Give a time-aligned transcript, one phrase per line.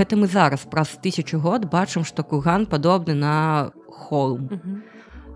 [0.00, 4.48] гэта мы зараз праз тысячу год бачым што курган падобны на холм.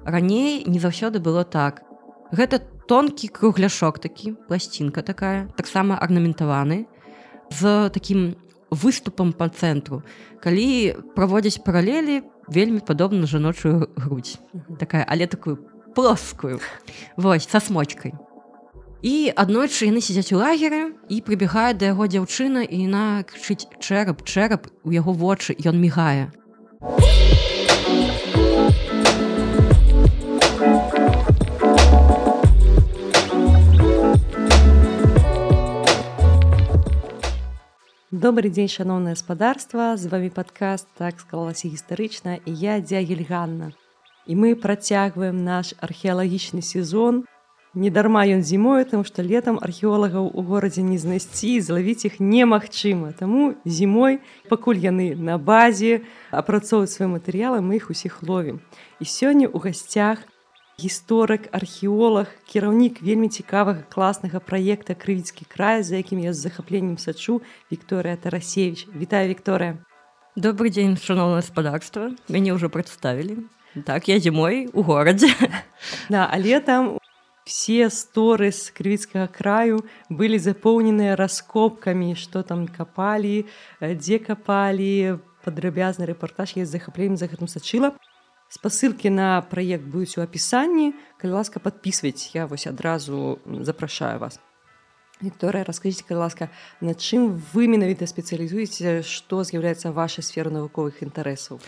[0.05, 1.85] Раней не заўсёды было так.
[2.33, 6.89] Гэта тонкі кругляшок такі пласцінка такая таксама арнаментаваны
[7.53, 8.41] з такім
[8.73, 10.01] выступам па цэнтру.
[10.41, 14.41] Калі праводзяць паралелі вельмі падобна жаночую грудь
[14.81, 15.61] такая але такую
[15.95, 16.61] плоскую.
[17.17, 18.17] Вось са смочкой
[19.05, 24.25] і аднойчы яны сядзяць у лагеры і прыбегае да яго дзяўчына і яна крычыць чэрап
[24.25, 24.73] чэрап!
[24.81, 26.33] У яго вочы ён мігае.
[38.09, 43.75] Добрый дзень шаноўнае гаспадарства з вами падкаст так склалася гістарычна і я дзягельганна
[44.25, 47.29] і мы працягваем наш археалагічны сезон
[47.75, 53.11] Недарма ён зімою, там што летам археолагаў у горадзе не знайсці, злавіць іх немагчыма.
[53.19, 58.63] Таму зімой, пакуль яны на базе апрацоўваюць свае матэрыялы, мы іх усіх ловім.
[59.03, 60.23] І сёння ў гасцях
[60.79, 67.43] гісторык, археолог, кіраўнік вельмі цікавага класнага праекта крывіцкі край, за якім я з захапленнем сачу
[67.75, 68.87] Вікторыя Тарасевич.
[68.95, 69.83] Вітаю Вікторыя.
[70.39, 72.15] Добрый дзень, шаноўна гаспадарства.
[72.31, 73.47] Мяне ўжо прадставілі.
[73.87, 75.31] Так я зімой у горадзе.
[76.11, 76.99] Да, але там
[77.45, 83.45] все сторы з крывіцкага краю былі запоўненыя раскопкамі што там капалі
[83.81, 87.93] дзе капалі падрабязны рэпартаж я захапленнем за гэтым сачыла
[88.49, 94.41] спасылкі на праект будуць у апісанні калі ласка подписывать я вось адразу запрашаю вас.
[95.21, 96.49] Вікторыя раскажыце калі ласка
[96.81, 101.61] на чым вы менавіта спецыялізуеце што з'яўляецца вашай сферы навуковых інтарэсаў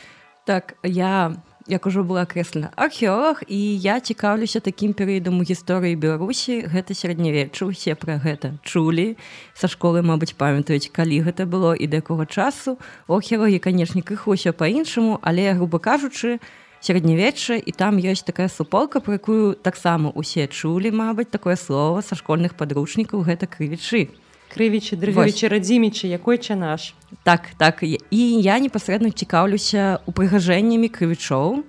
[0.48, 1.36] так я
[1.68, 6.62] як ужо была крэслена археолог і я цікаўлюся такім перыядам у гісторыі беларусі.
[6.70, 9.16] Гэта сярэднявечча усе пра гэта чулі.
[9.54, 12.78] Са школы мабыць памятаюць калі гэта было і да якога часу.
[13.08, 16.38] Охерогі канешне крыху ўсё па-іншаму але грубо кажучы
[16.80, 22.14] сярэднявечча і там ёсць такая суполка про якую таксама усе чулі мабыць такое слово са
[22.14, 24.14] школьных падручнікаў гэта крывічы
[24.52, 26.94] крывічы дрыгавічы радзімічы якой ча наш?
[27.22, 27.82] Так так.
[27.82, 31.64] І я непасрэдна цікаўлюся упрыгажэннямі крывічоў.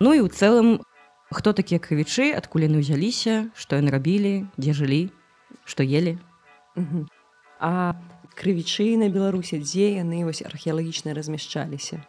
[0.00, 0.82] Ну і ў цэлым
[1.32, 5.02] хто такія крывічы адкуль яны ўзяліся што яны рабілі дзе жылі
[5.64, 6.18] што елі.
[7.62, 7.96] А
[8.36, 12.04] крывічы на беларусе дзе яны вось археалагічна размяшчаліся?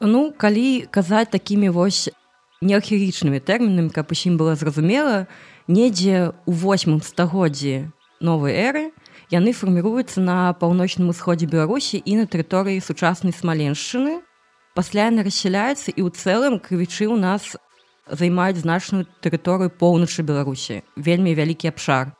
[0.00, 2.10] Ну калі казаць такімі вось
[2.64, 5.26] неархерічнымі тэрмінамі каб усім было зразумела
[5.68, 8.90] недзе у восьмым стагоддзі новой эры
[9.30, 14.20] яны фарміруюцца на паўночным усходзе беларусі і на тэрыторыі сучаснай смаленшчыны
[14.74, 17.56] пасля яны рассяляюцца і ў цэлым крывічы ў нас
[18.10, 22.12] займаюць значную тэрыторыю поўначы беларусі вельмі вялікі абшар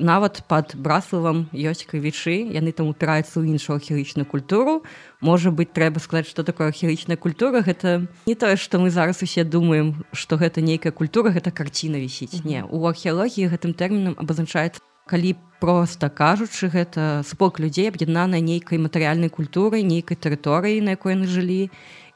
[0.00, 4.82] нават под браславам ёсць крывічы яны там упіраюцца ў іншую архерычную культуру.
[5.20, 7.60] Можа быть трэба сказаць что такое архерычная культура?
[7.60, 12.44] Гэта не тое что мы зараз усе думаем что гэта нейкая культура гэта карціна вісіць
[12.44, 19.28] не у археалогіі гэтым тэрмінам абазначаецца калі проста кажучы гэта спок людзей аб'яднана нейкай матэрыяльнай
[19.28, 21.68] культурай нейкай тэрыторыі на якой яны жылі.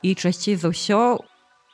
[0.04, 1.20] І часцей за ўсё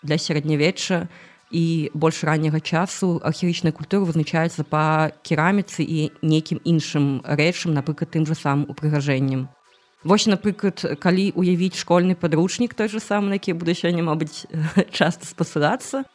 [0.03, 1.06] для сярэднявечча
[1.50, 8.26] і больш ранняга часу архерычная культура вызначаецца па кераміцы і нейкім іншым рэчам напрыклад тым
[8.26, 9.50] жа сам упрыгажэннем.
[10.03, 14.47] Вось напрыклад калі уявіць школьны падручнік той же сам на які буду сёння мабыць
[14.97, 16.06] часта спасылацца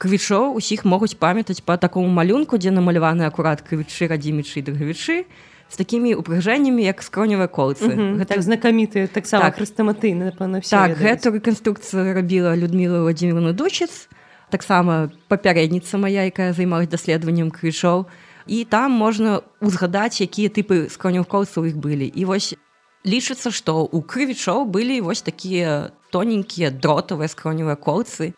[0.00, 5.28] квічоў усіх могуць памятаць по такому малюнку дзе намаляваны акурат крывічы радзімічы драгавічы
[5.70, 7.92] з такімі упрыгжэннямі як скроневыя колцы.
[8.16, 9.60] Гэта знакамітыя таксама так.
[9.60, 14.08] хрыстаматыйна так гэту рэканструкцыю рабіла людміла владимировна дучец
[14.48, 18.08] таксама папярэдніца моя якая займалась даследаваннем крышоў
[18.48, 22.08] і там можна узгадаць якія тыпы скроняў колцаў іх былі.
[22.08, 22.56] І вось
[23.04, 28.32] лічыцца што у крывічоў былі вось такія тоненькія дротавыя скроневыя колцы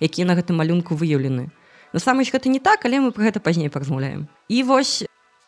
[0.00, 1.50] якія на гэтым малюнку выяўлены.
[1.92, 4.28] Насамрэч гэта не так але мы про гэта пазней паразмаўляем.
[4.48, 5.04] І вось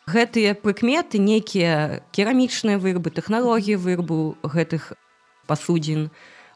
[0.09, 4.93] гэтыя прыкметы нейкія керамічныя вырабы тэхналогіі вырабу гэтых
[5.45, 6.09] пасудзін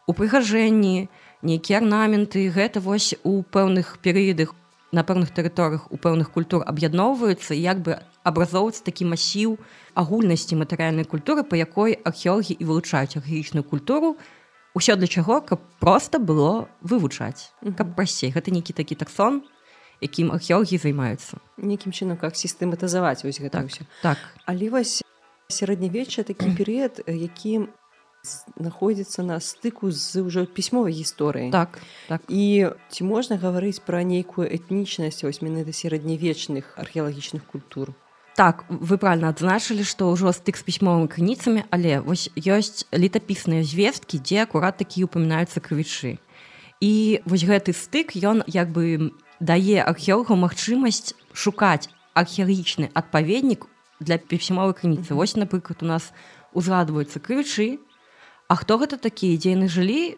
[0.08, 1.10] у прыгажэнні
[1.44, 4.56] нейкія арнаменты гэта вось у пэўных перыядах
[4.94, 9.58] на пэўных тэрыторыях у пэўных культур аб'ядноўваюцца як бы абразоўваецца такі масіў
[9.98, 14.16] агульнасці матэрыяльнай культуры па якой археолагі і вылучаюць архаічную культуру
[14.74, 18.34] ўсё для чаго каб просто было вывучаць каб прасцей.
[18.34, 19.44] Гэта нейкі такі таксон
[20.02, 21.40] якім археолагі займаюцца.
[21.58, 23.84] Нейкім чынам как сістэматызаваць вось гэта так, ўсё.
[24.02, 24.18] так.
[24.46, 25.02] Але вось
[25.48, 27.70] сярэднявечча такі перыяд якім
[28.56, 32.24] знаходзіцца на стыку з ўжо пісьмовай гісторыі так так.
[32.32, 37.92] І ці можна гаварыць пра нейкую этнічнасць вось менавіта сярэднявечных археалагічных культур
[38.36, 44.20] так вы правильно адзначылі што ўжо стык з пісьмовымі крыніцамі але вось ёсць летапісныя звесткі
[44.20, 46.18] дзе акурат такі упамінаюцца крывічы.
[46.82, 53.70] І вось гэты стык ён як бы дае археологу магчымасць шукаць археалагічны адпаведнік
[54.00, 55.14] для пісьмовай крыніцы.
[55.14, 56.12] Вось напрыклад у нас
[56.54, 57.80] узгадваюцца крывічы
[58.48, 60.14] А хто гэта такія дзе яны жылі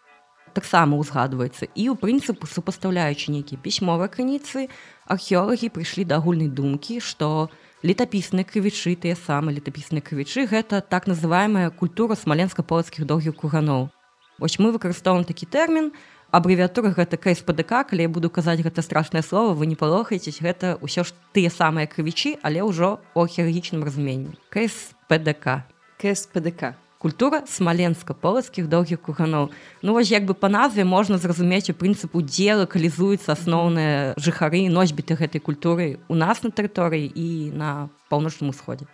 [0.56, 4.68] таксама ўзгадваецца і ў прынцыпу супастаўляючы нейкія пісьмовыя крыніцы
[5.06, 7.48] археолагі прыйшлі да агульнай думкі што
[7.86, 13.94] летапісныя крывічы тыя самыя летапісныя крывічы гэта так называемая культура смаленска-полацкіх доўгіх куганоў
[14.42, 15.92] Вось мы выкарыстоўваем такі тэрмін
[16.34, 21.06] абрэвіатура гэта кСПДК калі я буду казаць гэта страшнае слово вы не палохаецесь гэта ўсё
[21.06, 24.34] ж тыя самыя крывічы але ўжо у археалагічным разуменні.
[24.50, 25.70] кСПДК
[26.02, 26.74] кСПДК
[27.06, 29.52] культура смаленска-полацкіх доўгіх куганоў
[29.86, 35.14] ну вось як бы па назве можна зразумець у прынцыпу дзе лакалізуюцца асноўныя жыхары носьбіты
[35.14, 38.90] гэтай культуры у нас на тэрыторыі і на паўночным усходзе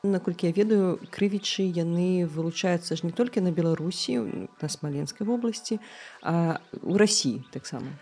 [0.00, 4.24] наколькі я ведаю крывічы яны вылучаюцца ж не толькі на беларусі
[4.62, 5.76] на смаленскай вобласці
[6.24, 7.92] а у рассіі таксама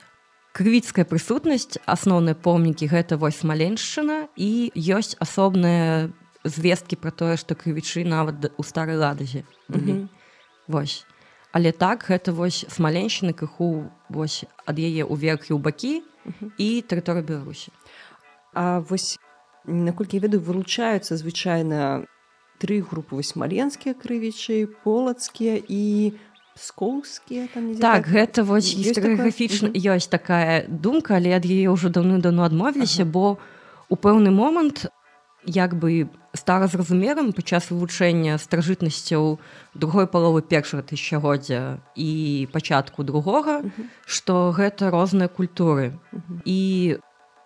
[0.55, 6.15] крывіцкая прысутнасць асноўныя помнікі гэта вось смаленшчына і ёсць асобныя
[6.49, 9.45] звесткі пра тое што крывічы нават у старой ладазе
[10.69, 11.05] вось.
[11.53, 15.95] Але так гэта вось смаленщины крыху вось ад яе ўверх і ў бакі
[16.59, 17.73] і тэрыторыя беларусі.
[18.53, 19.19] А вось
[19.65, 22.05] наколькі ведаю вылучаюцца звычайна
[22.59, 23.17] тры групы.
[23.17, 26.13] Вось смаленскія крывічы полацкія і
[26.57, 27.49] скоўскія
[27.81, 33.13] так гэта вось гістаграфічна ёсць такая думка але ад яе ўжо даўны-даўно адмовіліся ага.
[33.13, 33.25] бо
[33.93, 34.89] у пэўны момант
[35.47, 39.39] як бы стара зразумерам падчас вывучэння стражытнасцяў
[39.75, 42.11] другой паловы першага тысячагоддзя і
[42.53, 43.63] пачатку другога
[44.05, 45.97] што гэта розныя культуры.
[46.45, 46.99] І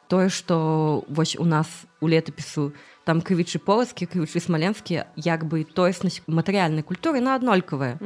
[0.09, 1.69] тое што вось у нас
[2.01, 2.73] у летапісу
[3.07, 8.01] там крывічы полацкі крывічы смаленскія як бы тоеснасць матэрыяльнай культуры на аднолькавая.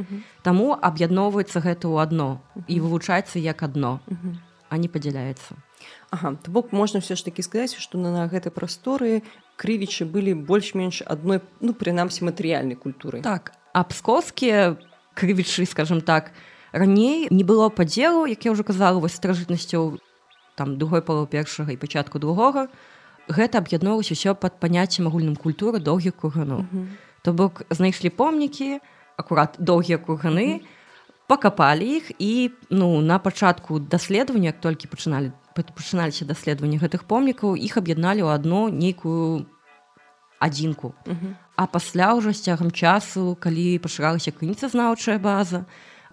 [0.45, 2.29] Таму аб'ядноўваецца гэта ў адно
[2.69, 4.01] і вывучаецца як адно
[4.69, 5.64] а не падзяляецца
[6.15, 9.27] Ага, бок можна все ж таки сказаць што на, на гэтай прасторы
[9.59, 14.79] крывічы былі больш-менш адной ну прынамсі матэрыяльнай культуры так а пскоскія
[15.19, 16.31] крывічы скажем так
[16.71, 19.99] раней не было падзелу як я ўжо казала вось стражытнасцяў
[20.55, 22.69] там другой палу першага і пачатку другога.
[23.29, 26.69] Гэта аб'ядноўвалася ўсё пад паняццем агульным культуры доўгіх курганоў.
[27.25, 28.79] То бок знайшлі помнікі
[29.17, 30.63] акурат доўгія курганы
[31.27, 38.27] пакапалі іх і ну на пачатку даследавання толькі пачыналі пачыналіся даследаванні гэтых помнікаў іх аб'ядналі
[38.27, 39.47] ў адну нейкую
[40.43, 40.95] адзінку.
[41.57, 45.65] А пасля ўжо з цягам часу калі пашыралася крыніца знаўчая база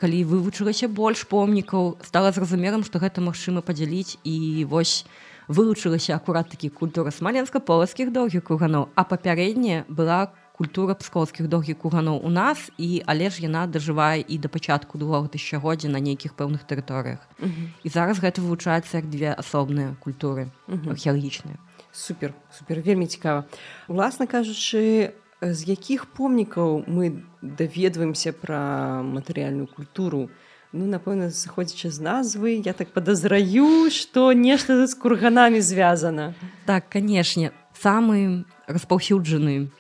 [0.01, 5.05] калі вывучылася больш помнікаў стала зразумерам што гэта магчыма падзяліць і вось
[5.45, 12.30] вылучылася акурат такі культура смаленска-полацкіх доўгіх круганоў а папярэдняя была культура пскоўскіх доўгіх куганоў у
[12.30, 17.18] нас і але ж яна дажывае і да пачатку другого тысячагоддзя на нейкіх пэўных тэрыторыях
[17.42, 17.66] uh -huh.
[17.81, 21.58] і зараз гэта вывучаецца як две асобныя культуры археалагічныя.
[21.58, 21.81] Uh -huh.
[21.92, 23.44] супер супер вельмі цікава.
[23.88, 25.10] Уласна кажучы
[25.42, 30.30] з якіх помнікаў мы даведваемся пра матэрыяльную культуру?
[30.74, 36.34] Ну напэўна сыходзячы з назвы я так падазраю што нешта з курганамі звязана.
[36.66, 39.72] Так канешне самы распаўсюджаны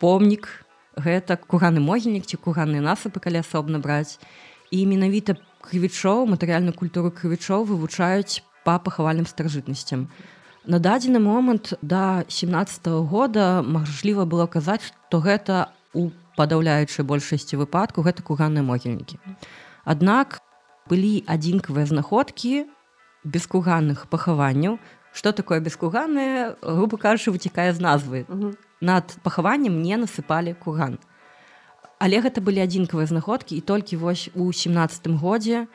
[0.00, 0.48] помнік.
[0.94, 4.22] Гэта кураны могільнік ці кураны насыпы калі асобна браць.
[4.70, 10.08] І менавіта крывічоў матэрыяльную культуру крывічоў вывучаюць па пахавальным старажытнасцям.
[10.64, 17.56] На дадзены момант да 17 -го года мажліва было казаць што гэта у падаўляючай большасці
[17.56, 19.18] выпадку гэта куганныя могільнікі.
[19.84, 20.40] Аднак
[20.88, 22.66] былі адзінкавыя знаходкі
[23.24, 24.78] бескуганных пахаванняў.
[25.12, 28.26] Что такое бескуганнае грубо кажучы выцікае з назвы
[28.80, 30.98] над пахаваннем не насыпалі курган.
[31.98, 35.66] Але гэта былі адзінкавыя знаходкі і толькі вось у семнатым годзе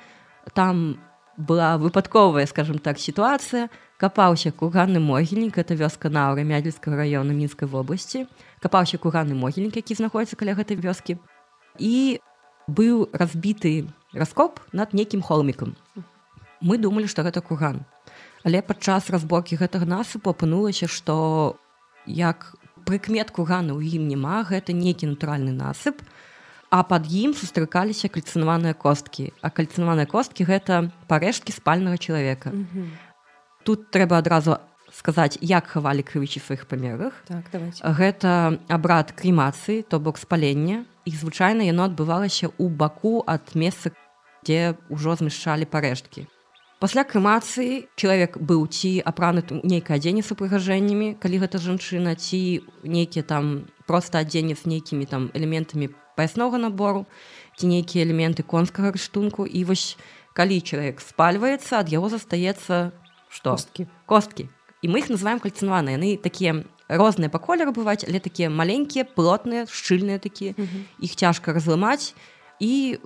[0.54, 1.00] там
[1.38, 3.70] была выпадковая скажем так сітуацыя.
[4.00, 8.28] Капаўся курганны могільнік это вёска наўры мядзельскага района мінскай вобласці.
[8.60, 11.18] Капаўся курганны могільнік які знаходіцца каля гэтай вёскі.
[11.80, 12.20] І
[12.68, 15.76] быў разбіты раскоп над нейкім холмікам.
[16.62, 17.88] Мы думалі што гэта курган
[18.44, 21.58] але падчас разборкі гэтага насыпу апынулася што
[22.06, 26.02] як прыкмет кургана ў ім няма гэта нейкі натуральны насып
[26.70, 29.34] а пад ім сустракаліся кальцынаваныя косткі.
[29.42, 32.54] А кальцынаваныя косткі гэта парэшткі спальнага чалавека.
[32.54, 32.90] Mm -hmm.
[33.64, 34.58] тут трэба адразу
[34.94, 37.46] сказаць як хавалі крывічы сваіх памерах так,
[37.84, 40.86] гэта абрад крэмацыі то бок спалення.
[41.06, 43.92] І звычайна яно адбывалася ў баку ад месца
[44.46, 46.28] дзе ўжо змяшчалі парэшткі
[46.80, 53.24] пасля крэмацыі чалавек быў ці апраны нейкае адзенне з упрыгажэннямі калі гэта жанчына ці нейкія
[53.24, 57.06] там проста адзенне з нейкімі там элементамі паяснога набору
[57.60, 59.44] ці нейкія элементы конскага рыштунку.
[59.48, 60.00] І вось
[60.36, 62.92] калі чалавек спальваецца ад яго застаецца
[63.28, 63.56] што?
[63.56, 63.88] Косткі.
[64.08, 64.48] Косткі.
[64.84, 69.68] І мы іх называем кальцынаваны яны такія розныя па колеру бываць але такія маленькія плотныя
[69.68, 70.56] шчыльныя такія
[71.00, 72.16] іх цяжка разламаць
[72.60, 73.00] і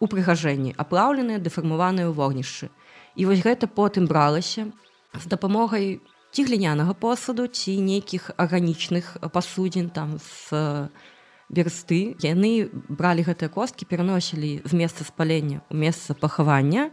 [0.00, 2.72] упрыгажэнні аплаўленыя дэфармаваныя ў вогнішчы.
[3.14, 4.72] І вось гэта потым бралася
[5.14, 6.00] з дапамогай
[6.32, 10.88] ці глінянага посуду ці нейкіх арганічных пасудзін там з
[11.50, 12.16] берсты.
[12.22, 16.90] Яны бралі гэтыя косткі пераносілі з месца спалення ў месца пахавання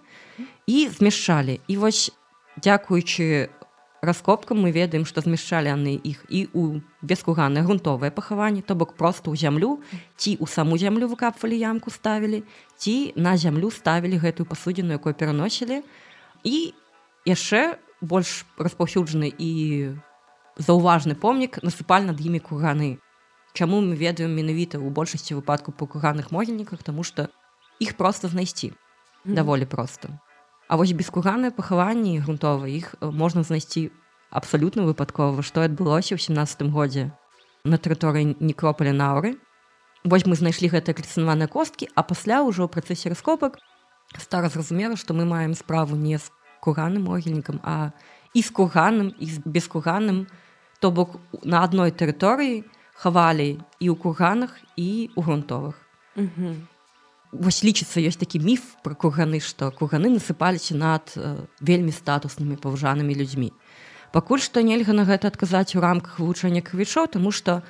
[0.68, 1.62] і змяшчалі.
[1.70, 2.12] І вось
[2.58, 3.54] дзякуючы
[4.02, 9.32] раскопкам мы ведаем што змяшчалі яны іх і у бескуганнае грунтовае пахаванне то бок просто
[9.32, 9.82] ў зямлю
[10.16, 12.44] ці ў саму зямлю выкапвалі ямку ставілі
[12.78, 15.82] ці на зямлю ставілі гэтую пасудзіну якую пераносілі.
[16.46, 16.74] І
[17.26, 19.50] яшчэ больш распаўсюджаны і
[20.62, 23.02] заўважны помнік насыпаль над імі курганы.
[23.58, 26.86] Чаму мы ведаем менавіта ў большасці выпадку па курганных могільніках?
[26.86, 27.34] Тому что
[27.82, 28.74] іх просто знайсці.
[29.26, 30.14] Даволі проста
[30.68, 33.90] А вось бескуганныя пахаванні грунтовыя іх можна знайсці
[34.30, 37.12] абсалютна выпадкова, што адбылося ў 17 годзе
[37.64, 39.40] на тэрыторыі некропаля наўры.
[40.04, 43.60] Вось мы знайшлі гэтыя крыцынаваныя косткі, а пасля ўжо ў працэсе раскопак
[44.16, 46.32] стара зразумела, што мы маем справу не з
[46.64, 47.92] кураным могільнікам, а
[48.34, 50.28] і з курганым і з бескуганым,
[50.80, 52.64] то бок на адной тэрыторыі
[52.96, 55.76] хавалі і ў курганах і ў грунтовых.
[57.32, 63.12] Вось лічыцца ёсць такі міф пра курганы, што курганы насыпаліся над э, вельмі статуснымі паважанымі
[63.12, 63.52] людзьмі.
[64.16, 67.64] Пакуль што нельга на гэта адказаць у рамках вывучэння крывічоў, таму што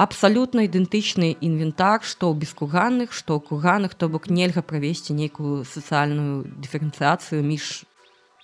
[0.00, 6.48] абсалютна ідэнтычны інвентар, што ў бескурганных, што ў курганах, то бок нельга правесці нейкую сацыяльную
[6.48, 7.84] дыферэнцыяцыю між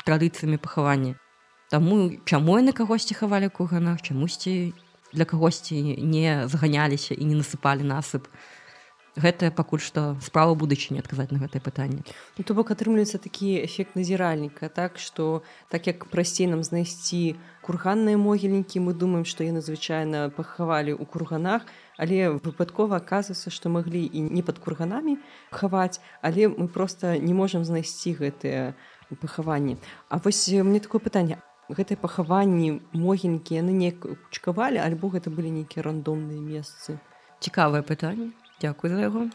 [0.04, 1.16] традыцыямі пахавання.
[1.72, 4.76] Таму чаму яны кагосьці хавалі курганах, чамусьці
[5.12, 8.28] для кагосьці не заганяліся і не насыпалі насып
[9.18, 12.06] гэта пакуль што справа будучыні адказаць на гэтае пытанне.
[12.38, 17.34] Ну, то бок атрымліваецца такі эфект назіральніка так што так як прасцей нам знайсці
[17.66, 21.66] курганныя могільнікі мы думаем што яны звычайна пахавалі ў курганах
[21.98, 25.18] але выпадкова аказваецца што маглі і не пад курганамі
[25.50, 28.74] хаваць але мы просто не можам знайсці гэтыя
[29.20, 29.76] пахаванні.
[30.08, 31.42] А вось мне такое пытанне.
[31.68, 33.92] Гэтыя пахаванні могільнікі яны не
[34.30, 36.96] чкавалі альбо гэта былі нейкія рандомныя месцы?
[37.44, 39.30] Цікавае пытанне Дякую за яго.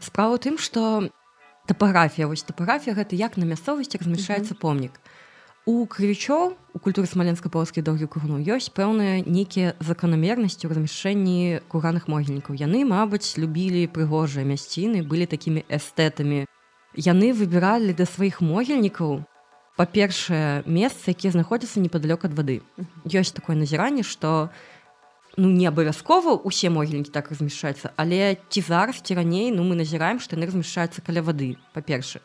[0.00, 1.08] Справа ў тым, што
[1.66, 4.60] тапаграфія вось тапаграфія гэта як на мясцовасці размяшчаецца mm -hmm.
[4.60, 5.00] помнік.
[5.66, 12.54] У крывічоў у культуры смаленска-палскіх доўгі курну ёсць пэўныя нейкія заканамернасці ў размяшчэнні кураных могільнікаў.
[12.54, 16.46] Яны, мабыць, любілі прыгожыя мясціны, былі такімі эстэтамі.
[16.94, 19.26] Яны выбіралі да сваіх могільнікаў
[19.74, 22.62] па-першае месца, якія знаходзяцца непадалёк ад вады.
[23.02, 24.54] Ёсць такое назіранне, што,
[25.36, 30.20] ну не абавязкова усе могільнікі так размяшчаюцца але ці зараз ці раней ну мы назіраем
[30.20, 32.20] што яны размяшчаюцца каля вады па-перша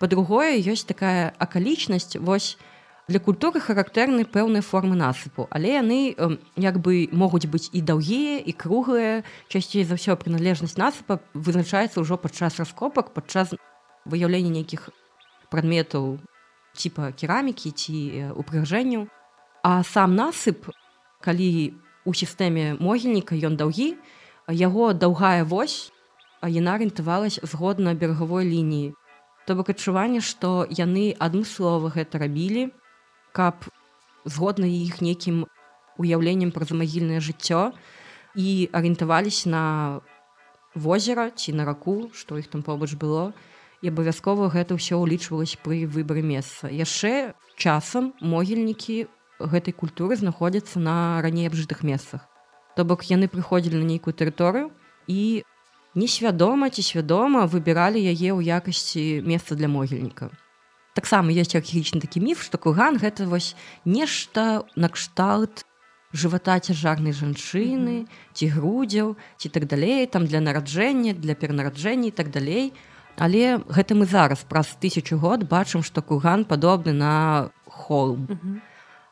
[0.00, 2.58] па-другое ёсць такая акалічнасць вось
[3.08, 6.00] для культуры характэрны пэўныя формы насыпу але яны
[6.56, 12.20] як бы могуць быць і даўгія і круглыя часцей за ўсё прыналежнасць насыпа вызначаецца ўжо
[12.20, 13.54] падчас раскопак падчас
[14.04, 14.90] выяўлення нейкіх
[15.48, 16.18] прадметаў
[16.78, 17.96] типа керамікі ці
[18.38, 19.08] упрыгажэнняў.
[19.66, 20.70] А сам насып
[21.20, 21.74] калі
[22.08, 23.92] у у сістэме могільніка ён даўгі
[24.48, 25.92] яго даўгая вось
[26.40, 28.96] яна арыентавалась згодна берагавой лініі.
[29.44, 32.72] То бок адчуванне што яны адмыслова гэта рабілі
[33.36, 33.68] каб
[34.24, 35.44] згодна іх нейкім
[36.00, 37.76] уяўленнем пра замагільнае жыццё
[38.32, 39.64] і арыентаваліся на
[40.72, 43.36] возера ці на раку што іх там побач было
[43.84, 46.72] і абавязкова гэта ўсё ўлічвалось пры выбары месца.
[46.72, 52.26] Яшчэ часам могільнікі гэтай культуры знаходзяцца на раней абжытых месцах.
[52.76, 54.70] То бок яны прыходзілі на нейкую тэрыторыю
[55.06, 55.42] і
[55.94, 60.30] несвядома ці свядома выбіралі яе ў якасці месца для могільніка.
[60.94, 63.54] Таксама ёсць архічны такі міф, што куган гэта вось
[63.86, 65.62] нешта накшталт
[66.12, 72.30] жывата цяжарнай жанчыны, ці грудзяў, ці так далей, там для нараджэння, для перанараджэння і так
[72.30, 72.72] далей.
[73.18, 78.26] Але гэта мы зараз праз тысячу год бачым, што куган падобны на холм.
[78.30, 78.67] Uh -huh.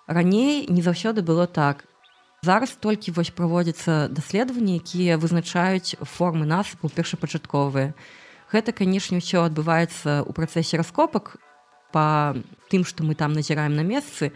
[0.06, 1.84] Раней не заўсёды было так.
[2.42, 7.94] Зараз толькі вось праводзяцца даследаванні, якія вызначаюць формы насыпу першапачатковыя.
[8.52, 11.42] Гэта, канешне, ўсё адбываецца ў працэсе раскопак
[11.90, 12.38] па
[12.70, 14.30] тым, што мы там назіраем на месцы,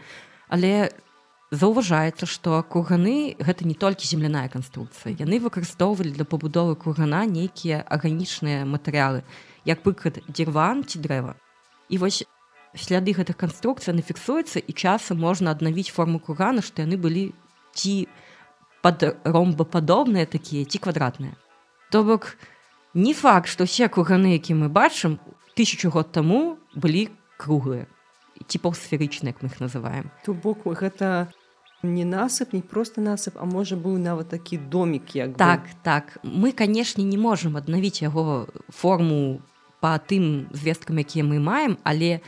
[0.51, 0.91] але
[1.51, 5.15] заўважаецца, што курганы гэта не толькі земляная канструкцыя.
[5.15, 9.23] Яны выкарыстоўвалі для пабудовы кургана нейкія арганічныя матэрыялы,
[9.63, 11.39] як прыклад дзірван ці дрэва.
[11.87, 12.27] І вось
[12.75, 17.31] сляды гэтых канструкцый нафіксуецца і часам можна аднавіць форму кургана што яны былі
[17.75, 18.07] ці
[18.81, 21.35] пад ромбападобныя такія ці квадратныя
[21.91, 22.37] то бок
[22.93, 25.19] не факт што ўсе курганы які мы бачым
[25.55, 27.87] тысячу год таму былі круглыя
[28.47, 30.11] ці паўсферычныя як мы их называем.
[30.25, 31.31] То бок гэта
[31.83, 35.75] не насып не просто насып а можа быў нават такі домик як так бы.
[35.83, 39.41] так мы канешне не можемм аднавіць яго форму
[39.81, 42.21] по тым звесткам якія мы маем але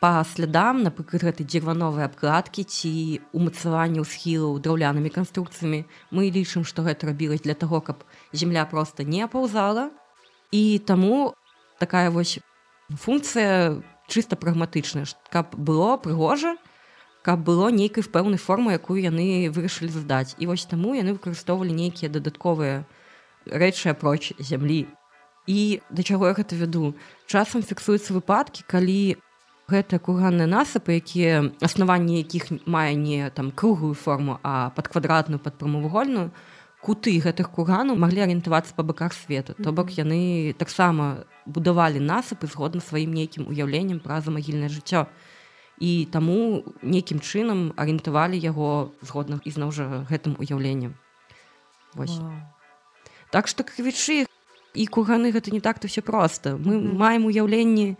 [0.00, 5.84] по слядам напрыклад гэтай дзірвановай абкладкі ці умацаванне схілаў драўлянымі канструкцыямі.
[6.08, 8.00] Мы лічым што гэта рабілась для того каб
[8.32, 9.92] земля просто не апаўзала.
[10.50, 11.36] І таму
[11.78, 12.40] такая вось
[12.88, 13.76] функцыя
[14.08, 16.56] чыста прагматычная каб было прыгожа
[17.20, 22.08] каб было нейкай пэўнай формы якую яны вырашылі задаць і вось таму яны выкарыстоўвалі нейкія
[22.08, 22.88] дадатковыя
[23.44, 24.88] рэчы апроч зямлі.
[25.44, 26.96] І да чаго я гэта вяду?
[27.28, 29.20] Часам фіксуюцца выпадкі калі
[29.70, 35.54] гэтыя курганныя насыпы якія аснаванні якіх мае не там круглую форму а пад квадратную пад
[35.58, 36.30] прамавугольную
[36.80, 39.52] куты гэтых курганаў маглі арыентавацца па баках свету.
[39.54, 45.04] То бок яны таксама будавалі насыпы згодна сваім нейкім уяўленнем пра замагільнае жыццё.
[45.80, 50.96] І таму нейкім чынам арыентавалі яго згодна ізноў жа гэтым уяўленнем.
[53.30, 54.24] Так што крывічы
[54.74, 56.56] і курганы гэта не так то все проста.
[56.56, 57.96] Мы маем уяўленні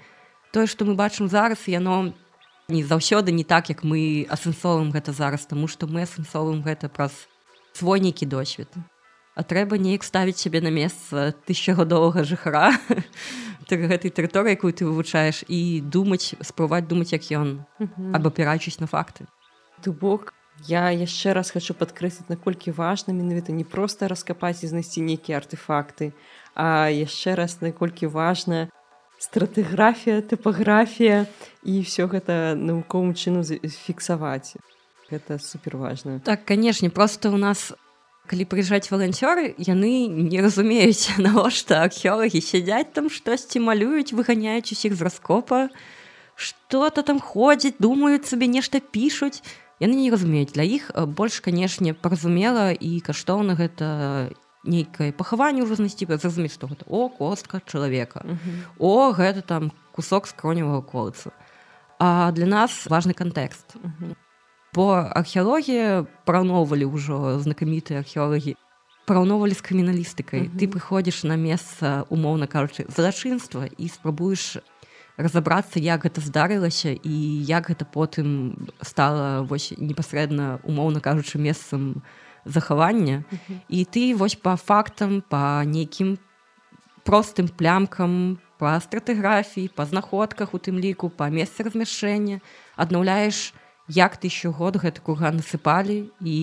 [0.53, 2.13] тое што мы бачым зараз яно
[2.69, 7.27] не заўсёды не так як мы асэнсовым гэта зараз таму што мы асэнсовым гэта праз
[7.75, 8.69] свой нейкі досвед.
[9.35, 12.75] А трэба неяк ставіць сябе на месца тысячагадовага жыхара
[13.71, 17.63] гэтай тэрыторыі якую ты вывучаеш і думаць спрабаваць думаць як ён
[18.11, 19.31] абапірачыць на факты.
[19.79, 20.35] Ты бок
[20.67, 26.13] я яшчэ раз хочу падкрэсліць наколькі важна менавіта не проста раскапаць і знайсці нейкія артефакты
[26.55, 28.69] а яшчэ раз наколькі важна
[29.21, 31.29] стратыграфія тыпаграфія
[31.63, 34.57] і все гэта навуковым чынам фіксаваць.
[35.13, 37.73] Гэта супер важна так канешне просто у нас
[38.31, 45.03] у прыязджаць валанцёры яны не разумеюць навошта археолагі сядзяць там штосьці малююць выганяюць усіх з
[45.03, 45.69] раскопа
[46.41, 49.45] что-то там ходзіць думаюць сабе нешта пішуць.
[49.81, 50.53] Яны не разумеюць.
[50.57, 54.33] Для іх больш канешне паразумела і каштоўна гэта
[54.65, 58.65] нейкае пахаванне ўжо знайсці зразумець што гэта о костка чалавека uh -huh.
[58.79, 61.31] о гэта там кусок скроневого колца
[61.99, 63.77] а для нас важны кантэкст.
[63.77, 64.17] Uh -huh
[64.75, 68.55] бо археалогія параўноўвалі ўжо знакамітыя археолагі
[69.11, 70.41] параўноўвалі з крыміналістыкай.
[70.41, 70.59] Mm -hmm.
[70.59, 74.63] ты прыходзіш на месца умоўна кажучы злачынства і спрабуеш
[75.17, 82.03] разабрацца як гэта здарылася і як гэта потым стала вось непасрэдна умоўна кажучы месцам
[82.45, 83.25] захавання.
[83.33, 83.59] Mm -hmm.
[83.69, 86.19] і ты вось по фактам по нейкім
[87.05, 92.41] простым плямкам па стратыграфіі па знаходках у тым ліку па месцы размяшэння
[92.77, 93.55] аднаўляеш
[93.89, 96.37] як тысячу год гэты курган насыпалі і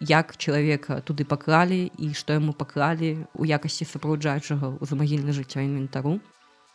[0.00, 6.20] як чалавека туды паклалі і што яму паклалі у якасці супроводжаючага ў замагільна жыццё інвентару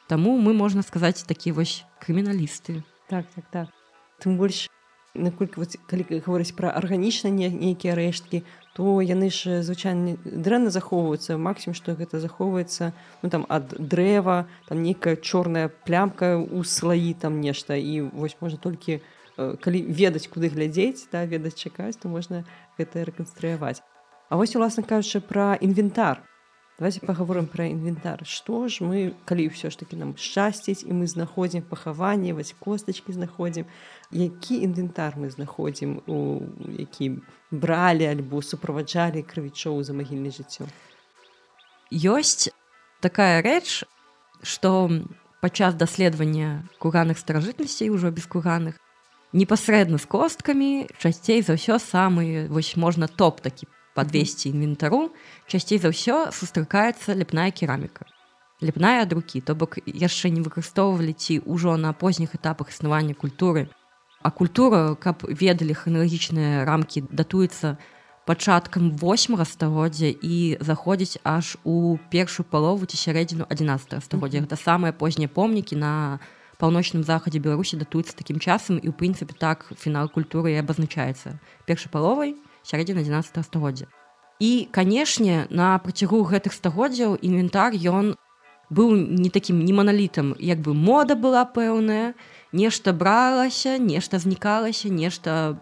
[0.08, 2.80] Таму мы можна сказаць такі вось крыміналісты.
[3.12, 3.67] Так так так.
[4.23, 4.71] Тым больш
[5.17, 8.43] наколькі вот, калі гаворыць пра арганічна нейкія рэшткі
[8.77, 11.36] то яны ж звычайна дрэнна захоўваюцца.
[11.41, 12.93] Максім што гэта захоўваецца
[13.25, 17.75] ну там ад дрэва там нейкая чорная плямка ў слаі там нешта.
[17.75, 22.43] І вось можна толькі у калі ведаць куды глядзець да ведаць чакаць то можна
[22.77, 23.82] гэта рэканструяваць.
[24.30, 26.25] А вось уласна кажучы пра інвентар
[26.80, 31.10] давайте паговорым пра інвентар што ж мы калі ўсё ж таки нам шчасціць і мы
[31.10, 33.66] знаходзім пахаванне вось костачки знаходзім
[34.13, 36.46] які інвентар мы знаходзім у
[36.78, 37.18] які
[37.50, 40.70] бралі альбо суправаджалі крывічоў за магільнае жыццё?
[41.90, 42.54] Ёсць
[43.02, 43.82] такая рэч
[44.46, 44.90] што
[45.42, 48.78] падчас даследавання кураных старажытнасцей ужо без кураных
[49.34, 53.66] непасрэдна з косткамі часцей за ўсё самы вось можна топ такі
[53.97, 55.10] подвесці інвентару
[55.49, 58.05] часцей за ўсё сустракаецца ляпная кераміка
[58.62, 63.69] ляпная ад рукі то бок яшчэ не выкарыстоўвалі ці ўжо на позніх этапах існавання культуры.
[64.21, 67.77] А культура каб ведалі храналагічныя рамкі датуецца
[68.25, 74.41] пачаткам восьмага стагоддзя і заходзіць аж у першую палову ці сярэдзіну 11 стагоддзя.
[74.41, 76.19] Гэта самыя познія помнікі на на
[76.57, 81.38] паўночным захадзе беларусі датуецца такім часам і ў прынцыпе так фінал культуры і абазначаецца.
[81.69, 82.33] Першай паловай
[82.67, 83.88] сярэдзіна 11 стагоддзя.
[84.39, 88.13] І канешне на працягу гэтых стагоддзяў інвентар ён
[88.69, 90.36] быў не такім не маналітам.
[90.38, 92.13] Як бы мода была пэўная
[92.51, 95.58] нешта бралася нешта знікалася нешта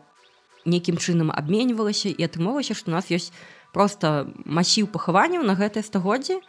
[0.66, 3.32] нейкім чынам абменьвалася і атрымалася што у нас ёсць
[3.72, 6.42] просто масіў пахаванняў на гэтае стагоддзе.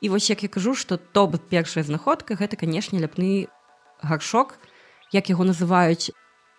[0.00, 3.50] І вось як я кажу што то першая знаходка гэта канешне ляпны
[4.00, 4.56] гаршок
[5.12, 6.14] як яго называюць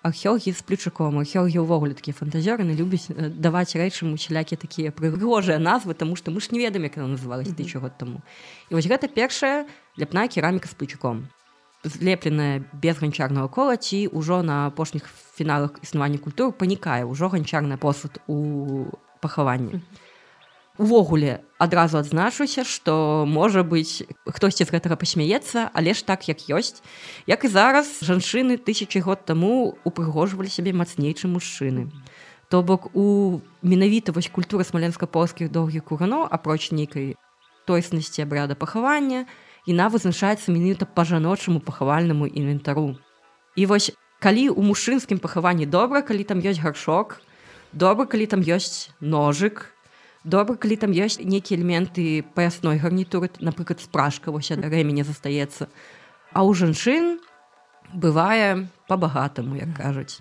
[0.06, 5.98] археогі з плючаком археогі ўвогуле такія фантазёры не любяць даваць рэчам усялякі такія прыгожыя назвы
[5.98, 8.22] тому што мы ж не ведаем як яна называлась тысячу год таму
[8.70, 9.66] і вось гэта першая
[9.98, 11.26] ляпная кераміка з плючаком
[11.82, 18.22] злепленая без ганчарнага кола ці ўжо на апошніх фіналах існавання культур панікае ўжо ганчарны посуд
[18.30, 18.94] у
[19.26, 19.82] пахаванні
[20.78, 26.84] увогуле адразу адзначуся што можа быць хтосьці з гэтага пасмяецца але ж так як ёсць.
[27.28, 31.92] Як і зараз жанчыны тысячи год таму упрыгожвалі сябе мацней чым мужчыны
[32.50, 37.16] то бок у менавіта вось культуры смаленска-полскіх доўгіх кураноў апроч нейкай
[37.66, 39.26] тойснасці абряда пахавання
[39.66, 42.98] яна вызначаецца менавіта па жаночаму пахавальнаму інвентару.
[43.56, 47.22] І вось калі у мужчынскім пахаванні добра калі там ёсць гаршок
[47.74, 49.75] добра калі там ёсць ножык
[50.26, 55.70] добра калі там ёсць нейкія элементы паясной гарнітуры напрыклад спрашка вось рэмені застаецца
[56.36, 57.04] а ў жанчын
[57.94, 60.20] бывае па-багатаму як кажуць.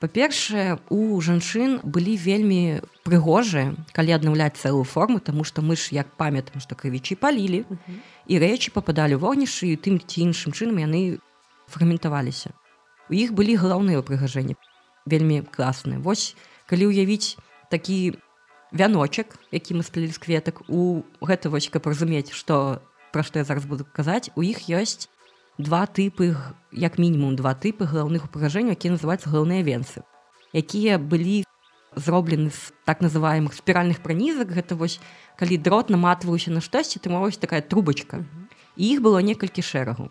[0.00, 6.16] Па-першае у жанчын былі вельмі прыгожыя калі аднаўляць цэлую форму тому што мы ж як
[6.16, 7.66] памятам што крывічы палілі
[8.24, 11.20] і рэчы пападалі вогнішы і тым ці іншым чынам яны
[11.68, 12.56] фрагментаваліся.
[13.10, 14.56] У іх былі галаўныя ўпрыгажэнні
[15.04, 16.00] вельмі класныя.
[16.00, 16.32] Вось
[16.64, 17.36] калі ўявіць
[17.68, 18.16] такі
[18.72, 20.62] вяночак які мы сплілі з кветак.
[20.68, 24.30] У гэта вось каб разумець што пра што я зараз буду казаць.
[24.36, 25.10] У іх ёсць
[25.58, 26.36] два тыпы
[26.72, 30.02] як мінімум два тыпы галаўных упражэнняў які называюць галаўныя венцы
[30.54, 31.44] якія былі
[31.96, 34.54] зроблены з так называемых спіральных пранізак.
[34.54, 35.00] Гэта вось
[35.38, 38.22] калі дрот наматваўся на штосьці трымалась такая трубачка.
[38.76, 40.10] І іх было некалькі шэрагу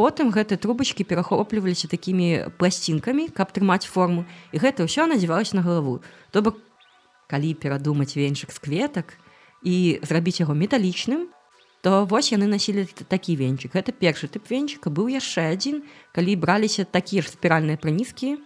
[0.00, 4.24] потым гэтыя трубачкі перахопліваліся такімі пласцінкамі каб трымаць форму.
[4.48, 6.00] І гэта ўсё надзявалася на галаву.
[6.32, 6.56] То бок
[7.30, 9.14] калі перадумаць венчык з кветак
[9.62, 11.30] і зрабіць яго металічным,
[11.80, 13.72] то вось яны насілі такі венчык.
[13.72, 18.36] Гэта першы тып венчыка быў яшчэ адзін, калі браліся такія ж спіральныя прынізкі,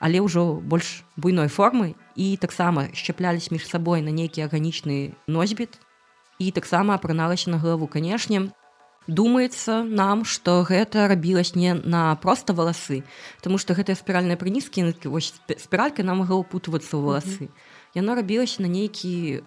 [0.00, 5.76] але ўжо больш буйной формы і таксама шчаплялись між сабой на нейкі арганічны носьбіт.
[6.40, 8.48] І таксама апраналася на галаву, канешне,
[9.04, 13.02] думаецца нам што гэта рабілась не на проста валасы
[13.44, 14.88] тому что гэтыя спіральныя прынізкі
[15.60, 17.44] спіралька нам мага упутвацца ў валасы.
[17.44, 19.42] Mm -hmm яно рабілася на нейкі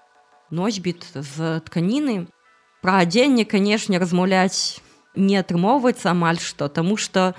[0.52, 2.28] носьбіт з тканіны
[2.84, 4.84] пра адзенне канешне размаўляць
[5.16, 7.34] не атрымоўваецца амаль што таму што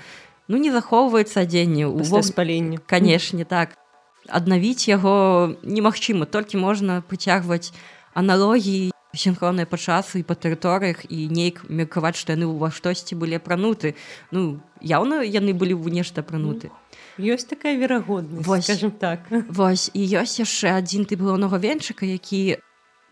[0.47, 3.77] ну не захоўваецца адзенне у спаленні канешне так.
[4.25, 7.69] Аднавіць яго немагчыма толькі можна прыцягваць
[8.17, 13.37] аналогіі синхронныя па часу і па тэрыторыях і нейк меркаваць што яны ўва штосьці былі
[13.39, 13.93] апрануты
[14.31, 16.84] ну яўна яны былі ў нешта апрануты ну
[17.19, 19.27] ёсць такая верагоднасць скажем так.
[19.49, 22.59] Вось і ёсць яшчэ адзін тып галоўнага венчыка які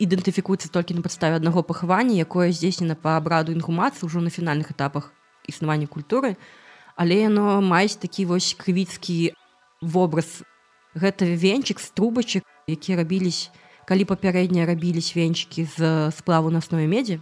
[0.03, 5.13] ідэнтыфікуецца толькі на падставе аднаго пахавання якое здзейснена па абраду інгумацыі ўжо на фінальных этапах
[5.47, 6.35] існавання культуры.
[6.95, 9.33] Але яно маюць такі вось крывіцкі
[9.81, 10.45] вобраз.
[10.93, 13.49] Гэта венчык з трубачак які рабіліся
[13.85, 17.19] калі папярэднія рабіліся венчыкі з сплаву на аснове медзі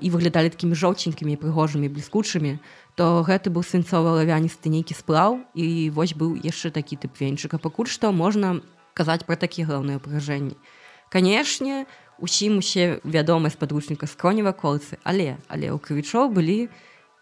[0.00, 2.56] і выглядалі такімі жоўценькімі прыгожымі бліскучымі
[3.00, 7.88] то гэты быў свінцова лавяністы нейкі сплаў і вось быў яшчэ такі тып венчыка пакуль
[7.88, 8.60] што можна
[8.92, 10.60] казаць пра такія галаўныя ўпражэнні
[11.08, 11.88] канешне
[12.20, 16.68] усім усе вядомыя з падручніка скронева колцы але але ў крывічоў былі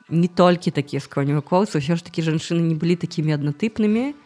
[0.09, 4.17] не толькі такія скронева колцы ўсё ж такі жанчыны не былі такімі аднатыпнымі.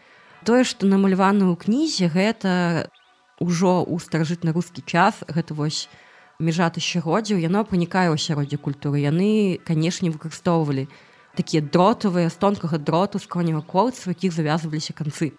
[0.46, 2.86] Тое што намаляваны ў кнізе гэта
[3.42, 5.90] ўжо ў старажытна-рускі час гэта вось
[6.38, 9.02] межа тысячагоддзяў яно панікае ў асяроддзе культуры.
[9.02, 10.86] Яны канешне выкарыстоўвалі
[11.34, 15.32] такія дротавыя з тонкага дроту з конева колцы якіх завязваліся канцы.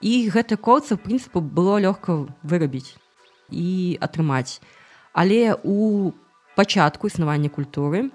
[0.00, 2.96] І гэты колцы в прынцыпу было лёгка вырабіць
[3.50, 4.60] і атрымаць.
[5.12, 6.12] Але у
[6.54, 8.10] пачатку існавання культуры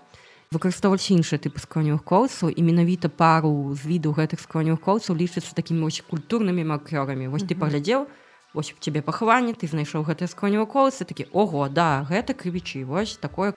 [0.53, 5.89] выкарыстоўваліся іншыя тыпы скроневых колцаў і менавіта пару з віду гэтых скроневых колцаў лічацца такімі
[5.89, 7.27] вось культурнымі макёрамі.
[7.27, 8.05] Вось ты паглядзеў
[8.53, 13.17] вось у цябе пахаванне ты знайшоў гэтыя скронева колцы такі ого да гэта крывічы вось
[13.17, 13.53] такое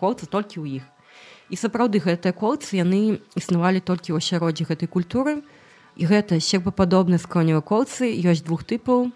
[0.00, 0.84] колца толькі ў іх
[1.50, 5.42] і сапраўды гэтыя колцы яны існавалі толькі ў асяроддзі гэтай культуры.
[5.98, 9.10] І гэта серпападобныя скронева колцы ёсць двух тыпаў.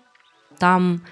[0.58, 1.04] Там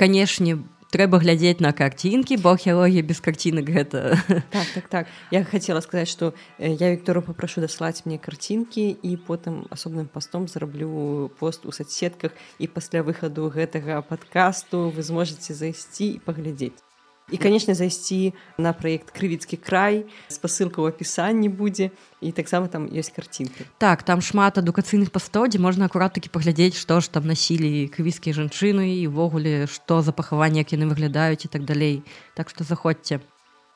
[0.00, 4.18] канешне трэба глядзець на карцінкі бо археологія без карцінак гэта
[4.50, 5.06] так, так, так.
[5.30, 11.30] я хотела сказаць что я Віктору попрошу даслаць мне карцінкі і потым асобным пастом зараблю
[11.38, 12.32] пост у соцсетках.
[12.58, 16.89] І пасля выхаду гэтага подкасту вы зможаце зайсці і паглядзець
[17.30, 21.90] і канешне зайсці на праект крывіцкі край спасылка ў апісанні будзе
[22.20, 26.76] і таксама там ёсць карцінкі так там шмат адукацыйных пастоў дзе можна акурат такі паглядзець
[26.76, 31.52] што ж там насілі крывіцкія жанчыны і ўвогуле што за пахаванне як яны выглядаюць і
[31.52, 32.02] так далей.
[32.34, 33.20] Так што заходзьце.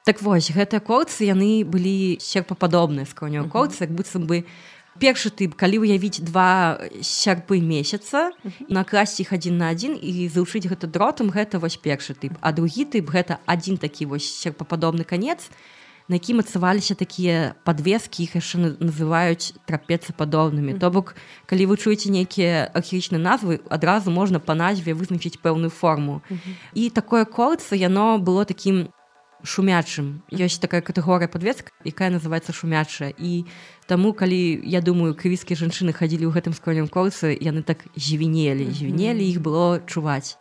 [0.05, 4.45] Так вось гэтыя коцы яны былі серпападобныя скроню коцы як быццам бы
[5.01, 8.31] першы тып калі ўявіць два сярпы месяца
[8.69, 12.35] накласці іх адзін на адзін і завучыць гэта дротам гэта вось першы тып.
[12.41, 15.51] А другі тып гэта адзін такі вось серпападобны канец
[16.09, 20.77] на які мацаваліся такія подвескі іх яшчэ называюць трапецападобнымі.
[20.77, 21.17] То бок
[21.49, 26.21] калі вы чуеце нейкія архічныя назвы адразу можна па назве вызначыць пэўную форму.
[26.75, 28.93] І такое колца яно было такім
[29.45, 30.25] шумячым.
[30.33, 33.45] Ёсць такая катэгорыя подвеск якая называется шумячая і
[33.87, 39.21] таму калі я думаю крывіскія жанчыны хадзілі ў гэтым скронем колцы яны так звінелі звінелі
[39.21, 40.41] іх было чуваць.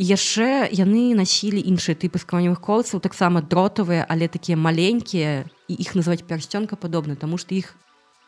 [0.00, 6.24] Яшчэ яны насілі іншыя тыпы скроневых колцаў таксама дротавыя але такія маленькія і іх называць
[6.24, 7.76] пярсцёнка падобны тому что іх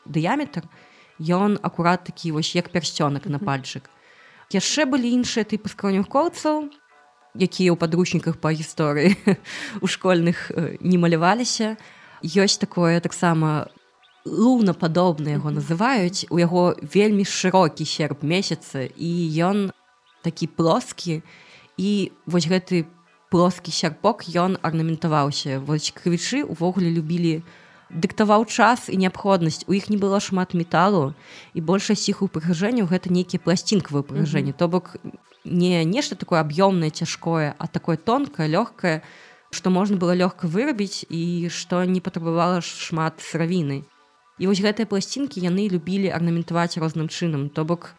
[0.05, 0.69] дыяметр
[1.17, 3.89] ён акурат такі вось як пярсцёнак на пальчык.
[4.53, 6.69] Яшчэ былі іншыя тыпы скроневых колцаў
[7.39, 9.15] якія ў падручніках па гісторыі
[9.85, 11.77] у школьных не маляваліся.
[12.21, 13.71] Ёсць такое таксама
[14.25, 16.29] лунападобна яго называюць.
[16.31, 19.71] У яго вельмі шырокі серп месяца і ён
[20.23, 21.23] такі плоскі.
[21.81, 22.85] І вось гэты
[23.31, 25.61] плоскі сярпок ён арнаментаваўся.
[25.65, 27.41] Вось крывічы увогуле любілі
[27.91, 29.67] дыктаваў час і неабходнасць.
[29.67, 31.15] У іх не было шмат металу
[31.55, 34.97] і большасць іх упрыгажэнняў гэта нейкія пласцінкавыя упрыгажэнні то бок
[35.45, 39.03] не нешта такое аб'ёмнае цяжкое а такое тонкае лёгкае
[39.51, 43.83] што можна было лёгка вырабіць і што не патрабавала шмат сыравіны.
[44.39, 47.51] І вось гэтыя пласцінкі яны любілі арнаментаваць розным чынам.
[47.51, 47.99] То бок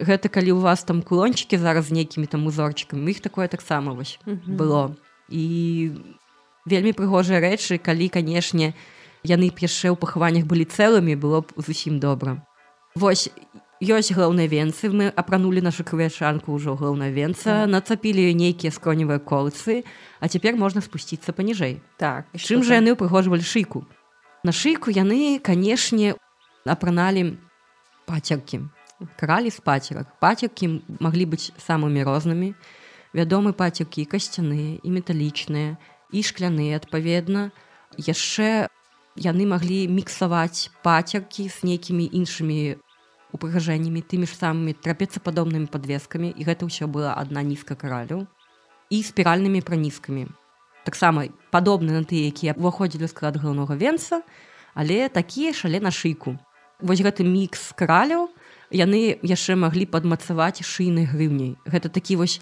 [0.00, 4.96] гэта калі у вас там кулончыкі зараз нейкімі там узорчыкамі іх такое таксама вось было.
[5.28, 5.92] І
[6.64, 8.72] вельмі прыгожыя рэчы калі канешне
[9.24, 12.42] яны яшчэ ў пахаваннях былі цэлымі было б зусім добра.
[12.94, 13.30] Вось
[13.80, 17.70] ёсць галоўныя венцы мы апранули нашу крывячанку ўжо галоўная венца mm.
[17.70, 19.86] нацапілі нейкія скроневыя колцы
[20.18, 21.78] а цяпер можна спусціцца паніжэй.
[21.96, 23.86] Так чым жа яны упрыгожвалі шыйку?
[24.42, 26.18] На шыйку яны канешне
[26.66, 27.38] апраналі
[28.06, 28.66] пацеркі.
[29.14, 30.10] Кралі з пацерак.
[30.18, 32.54] Пацеркі маглі быць самымі рознымі.
[33.14, 35.78] Вядомы пацеркі касцяныя і металічныя
[36.10, 37.54] і шкляныя адпаведна.
[37.94, 38.66] Яшчэ
[39.18, 42.78] яны маглі міксаваць пацеркі з нейкімі іншымі
[43.34, 48.24] упрыгажэннямі тымі ж самымі трапецападобнымі подвескамі і гэта ўсё была адна нізка каралю
[48.88, 50.30] і спіральнымі пранізкамі.
[50.86, 54.22] Таксама падобны на тыя якія ўваходзілі ў склад галоўнога венца
[54.78, 56.38] але такія шале на шыйку.
[56.80, 58.30] Вось гэты мікс караляў
[58.70, 61.58] яны яшчэ маглі падмацаваць шыйнай грыўняй.
[61.66, 62.38] Гэта такі вось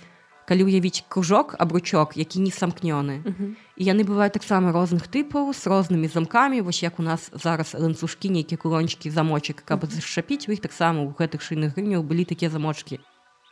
[0.47, 3.55] калі ўявіць кружок абручок які не самкнёны uh -huh.
[3.77, 8.31] і яны бываюць таксама розных тыпаў з рознымі замкамі вось як у нас зараз ланцужкі
[8.31, 9.95] нейкія кулончыкі замочак каб uh -huh.
[9.95, 13.01] зашапіць у іх таксама ў гэтых шыйных грыняў былі такія замочки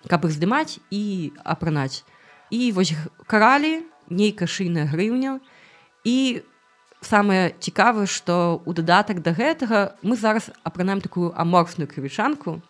[0.08, 2.04] каб іх здымаць і апранаць
[2.50, 2.94] і вось
[3.26, 5.40] каралі нейкая шыйная грыўня
[6.04, 6.42] і
[7.00, 12.62] самае цікавае што у дадатак да гэтага мы зараз апранаем такую аморфную крывічанку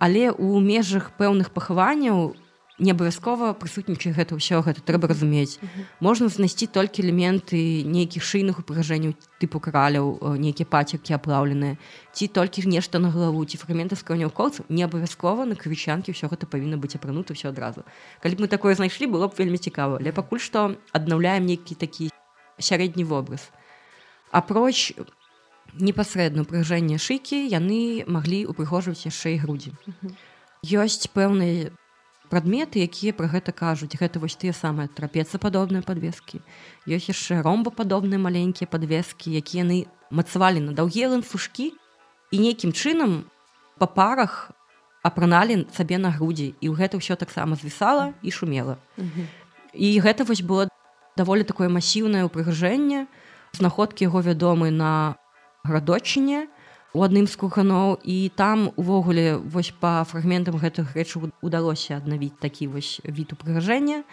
[0.00, 2.43] але у межах пэўных пахаванняў у
[2.78, 5.62] не абавязкова прысутнічае гэта ўсё гэта трэба разумець.
[6.02, 11.78] Можна знайсці толькі элементы нейкіх шыйных упрыгажэнняў тыпу краляў нейкія пацеркі аплаўленыя
[12.10, 16.50] ці толькі нешта на галаву ці фрагменты скроняў колцаў не абавязкова на крывічанкі ўсё гэта
[16.50, 17.86] павінна быць апранута ўсё адразу.
[18.18, 20.02] Калі б мы такое знайшлі было б вельмі цікава.
[20.02, 22.10] Але пакуль што аднаўляем нейкі такі
[22.58, 23.54] сярэдні вобраз.
[24.34, 24.98] Апроч
[25.78, 29.70] непасрэдна упрыгажэння шыкі яны маглі упрыгожваць яшчэ і грудзі.
[30.66, 31.70] Ёсць пэўныя
[32.30, 33.94] прадметы якія пра гэта кажуць.
[33.94, 36.40] Гэта вось тыя самыя трапецападобныя подвескі
[36.88, 39.78] ёсць яшчэ ромбападобныя маленькія подвескі якія яны
[40.10, 41.72] мацавалі на даўгія ланцужкі
[42.32, 43.28] і нейкім чынам
[43.78, 44.50] па парах
[45.04, 46.56] апраналі сабе на грудзі.
[46.60, 48.80] І ў гэта ўсё таксама звісала і шумела.
[49.76, 50.70] І гэта вось было
[51.16, 53.06] даволі такое масіўнае ўпрыгажэнне.
[53.54, 55.20] Знаходкі яго вядомы на
[55.62, 56.48] градочыне
[56.94, 62.70] у адным з куханоў і там увогуле вось па фрагментам гэтых рэчаў удалося аднавіць такі
[62.70, 64.06] вось від упрыгажэння.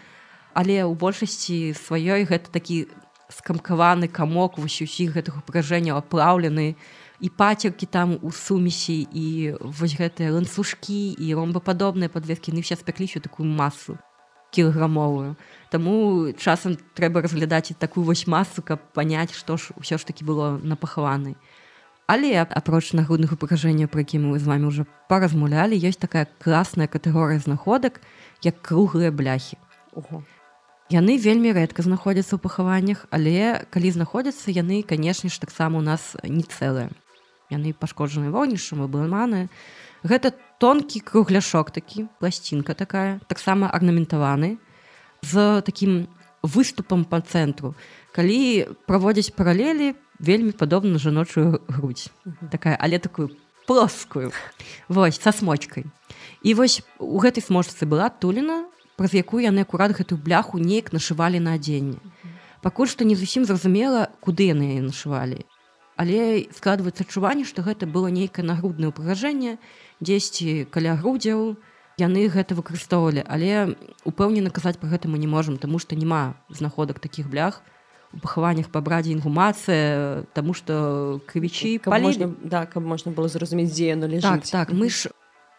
[0.57, 2.89] Але ў большасці сваёй гэта такі
[3.29, 6.73] скамкаваны камок вось усіх гэтых упрыгажэнняў аплаўлены.
[7.21, 13.21] І пацеркі там у сумесі і вось гэтыя ланцужкі і ромбападобныя подвескі не все спякліся
[13.21, 14.01] такую масу
[14.49, 15.37] кілаграмовую.
[15.69, 20.57] Таму часам трэба разглядаць такую вось масу каб паняць што ж усё ж такі было
[20.57, 21.37] напахаванай
[22.11, 27.39] Але апроч нагрудных упрыгажэнняў, пра які мы з вами ўжо паразмулялі, ёсць такая класная катэгорыя
[27.39, 28.03] знаходак,
[28.43, 29.55] як круглыя бляхі.
[29.95, 30.19] Ого.
[30.91, 36.19] Яны вельмі рэдка знаходзяцца ў пахаваннях, але калі знаходзяцца яны, канешне ж, таксама у нас
[36.27, 36.91] не цэлыя.
[37.47, 39.47] Яны пашкоджаныя вогнішчам абламаны.
[40.03, 44.59] Гэта тонкі кругляшок такі, пласцінка такая, таксама арнаментаваны
[45.23, 46.11] з такім
[46.43, 47.71] выступам па цэнтру.
[48.11, 52.11] Калі праводзяць паралелі, вельмі падобна жаночую грудь
[52.51, 53.31] такая але такую
[53.67, 54.31] плоскую.
[54.87, 55.85] Вось са смочкай.
[56.43, 58.67] І вось у гэтай смочцы была тулена
[58.99, 61.97] праз якую яны акурат гэтую бляху неяк нашывалі на адзенне.
[62.61, 65.47] Пакуль што не зусім зразумела куды яны нашывалі.
[65.95, 69.57] Але складваецца адчуванне што гэта было нейкае нагруднае ўпрыгажэнне
[70.03, 71.55] дзесьці каля грудзяў
[71.95, 73.23] яны гэта выкарыстоўвалі.
[73.23, 77.63] Але упэўнена казаць пра гэта мы не можам таму што няма знаходак такіх блях.
[77.63, 77.80] у
[78.19, 84.11] пахаваннях па брадзе інгумацыя таму што крывічы можна да каб можна было зразумець дзе яно
[84.19, 85.07] так, так мы ж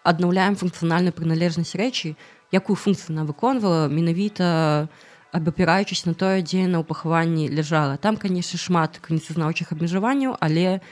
[0.04, 2.16] аднаўляем функцыянальную прыналежнасць рэчы
[2.52, 4.88] якую функцыю она выконвала менавіта
[5.32, 10.84] абапіраючыся на тое дзе на ў пахаванні ляжала там канешне шмат крыніцазнаўчых абмежаванняў але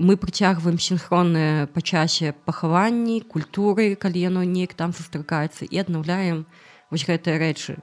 [0.00, 6.46] мы прыцягваем синхронныя па часе пахаванні культуры калі яно неяк там сустракаецца і аднаўляем
[6.88, 7.76] вось гэтыя рэчы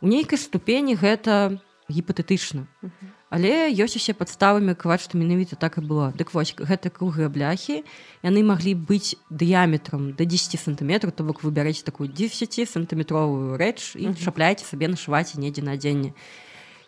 [0.00, 2.68] у нейкай ступені гэта гіпатэтычна
[3.30, 6.12] але ёсць усе падставы меркаваць што менавіта так і было.
[6.16, 7.84] Дык вось гэта круглыя бляхі.
[8.24, 14.14] Яны маглі быць дыяметрам до 10 сантиметров то бок выбярэць такую 10 сантиметровую рэч і
[14.16, 16.14] чапляйце сабе нашываць недзе на адзенне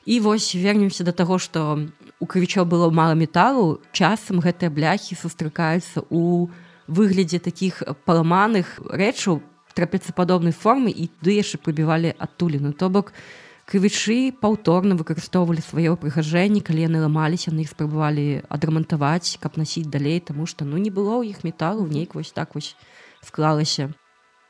[0.06, 1.84] і вось вернемся до таго што
[2.18, 6.48] у крывічо было мала металу часам гэтыя бляхі сустракаюцца у
[6.88, 9.44] выглядзе таких паламаных рэчаў
[9.76, 12.72] трапецападобнай формы і ды яшчэ прыбівалі адтуліну.
[12.72, 19.38] То бок у крывічы паўторна выкарыстоўвалі сваё прыгажэнні калі яны ламаліся на іх спрабавалі адрамантаваць
[19.38, 22.74] каб насіць далей таму што ну не было ў іх металу нейк вось так вось
[23.22, 23.94] склалася.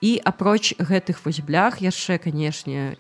[0.01, 2.97] І апроч гэтых вось блях яшчэ канешне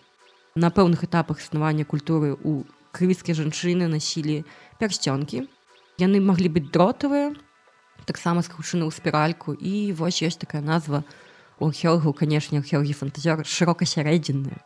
[0.53, 4.45] на пэўных этапах існавання культуры у крывіцкія жанчыны насілі
[4.77, 5.49] пярсцёнкі.
[5.97, 7.33] Яны маглі быць дротавыя
[8.05, 11.01] таксама скручаны ў спіральку і вось ёсць такая назва
[11.57, 14.61] у археологаў канешне археогі фантазёр шырока сярэдзінная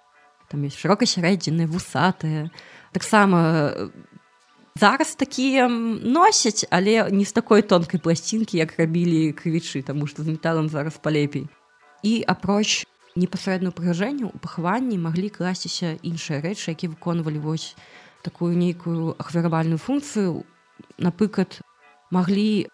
[0.49, 2.51] там есть шырока сярэдзіны вусатыя
[2.93, 3.73] таксама
[4.75, 10.35] зараз такія носяць але не з такой тонкай пласцінкі як рабілі крывічы таму што з
[10.35, 11.47] металам зараз палепей
[12.03, 17.77] і апроч непасрэдную прыгажэнню у пахаванні маглі класціся іншыя рэчы які выконвалі вось
[18.27, 20.43] такую нейкую ахвяравальную функцыю
[20.99, 21.63] напрыклад
[22.11, 22.67] маглі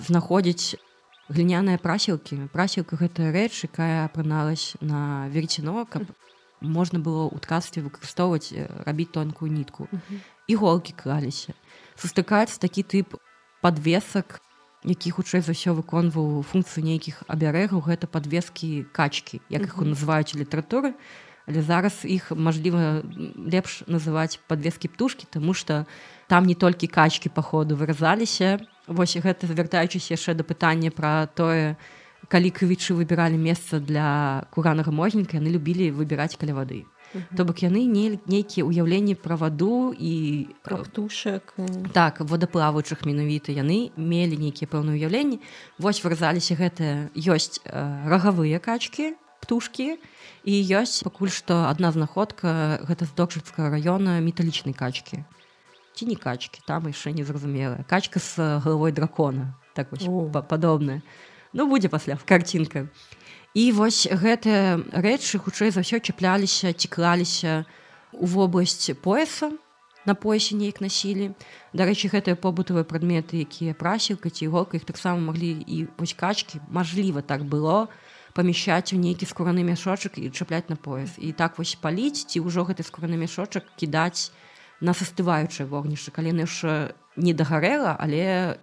[0.00, 0.80] знаходзіць
[1.28, 6.08] гліняныя прасілкі прасілка гэтая рэч якая апраналась на верціно каб
[6.60, 9.88] можна было ў ткацтве выкарыстоўваць рабіць тонкую нітку
[10.46, 11.56] іголкі клаліся
[11.96, 13.18] сустракаецца такі тып
[13.64, 14.40] подвесак
[14.84, 20.92] які хутчэй за ўсё выконваў функцыю нейкіх абярэгаў гэта подвескі качкі як іх называюць літаратуры.
[21.48, 23.04] Але зараз іх мажліва
[23.36, 25.84] лепш называць подвескі птушкі тому что
[26.28, 28.60] там не толькі качкі па ходу выразаліся.
[28.86, 31.76] Вось гэта звяртаючыся яшчэ да пытання пра тое,
[32.28, 36.84] калі крывічы выбіралі месца для куранага можніка яны любілі выбіраць каля вады.
[37.36, 41.54] То бок яны не нейкія ўяўленні пра ваду і пра птушак
[41.94, 45.38] так водаплаваючых менавіта яны мелі нейкія пэўныя ўяўленні.
[45.78, 50.00] Вось выразаліся гэтыя ёсць рагавыя качкі птушкі
[50.48, 55.22] і ёсць пакуль што адна знаходка гэта з докшыцкага раёна металічнай качкі.
[55.94, 59.54] Ці не качкі там яшчэ незразумелая качка з галавой дракона.
[59.74, 59.94] Так
[60.50, 61.02] падобная
[61.54, 62.86] ну будзе пасля карцінка
[63.54, 67.64] і вось гэтыя рэчы хутчэй за ўсё чапляліся ці клаліся
[68.12, 69.54] у вобласць пояса
[70.04, 71.30] на поясе неяк насілі
[71.72, 77.22] дарэчы гэтыя побытавыя прадметы якія прасілка ці іголка іх таксама маглі і вось качкі мажліва
[77.22, 77.88] так было
[78.34, 81.14] памяшчаць у нейкі скураны мяшочак і чапляць на пояс.
[81.22, 84.34] І так вось паліць ці ўжо гэты скураны мяшочак кідаць
[84.82, 86.10] на састываючае вогнішча.
[86.10, 88.58] Калі яшчэ не дагарэла але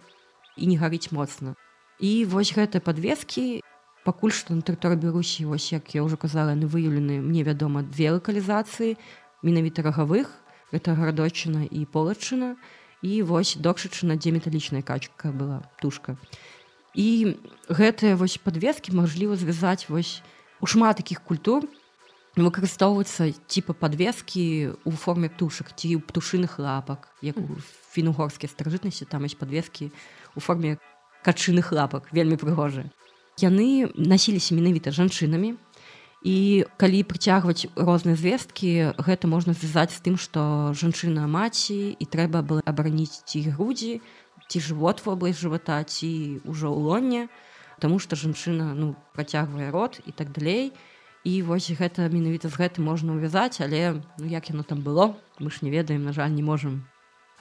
[0.60, 1.56] і не гарыць моцна
[2.02, 3.62] і вось гэтыя подвескі
[4.04, 8.12] пакуль што на тэрыторы беларусі вось як я ўжо казала яны выяўлены мне вядома две
[8.18, 8.98] лакалізацыі
[9.46, 10.28] менавіта рагавых
[10.74, 12.56] гэта гарадочына і полачына
[13.02, 16.18] і вось докшачына дзе металічная качка была тушка.
[16.94, 17.38] І
[17.70, 20.22] гэтыя вось подвескі мажліва звязаць вось
[20.62, 21.66] у шмат такіх культур
[22.36, 27.60] выкарыстоўваюцца типа подвескі у форме птушак ці ў птушыных лапак як у
[27.92, 29.92] фінугорскія старажытнасці там ёсць подвескі
[30.36, 30.80] у форме
[31.26, 32.90] качыных лапак вельмі прыгожыя
[33.40, 35.56] яны насіліся менавіта жанчынамі.
[36.22, 42.46] І калі прыцягваць розныя звесткі гэта можна звязаць з тым што жанчына маці і трэба
[42.46, 44.06] было абараніць ці грудзі
[44.46, 47.22] ці жывот вобласць жывата ці ўжо ў лоне
[47.82, 50.70] Таму што жанчына ну працягвае рот і так далей.
[51.26, 55.50] І вось гэта менавіта з гэтым можна ўвязаць але ну, як яно там было мы
[55.50, 56.86] ж не ведаем на жаль не можемм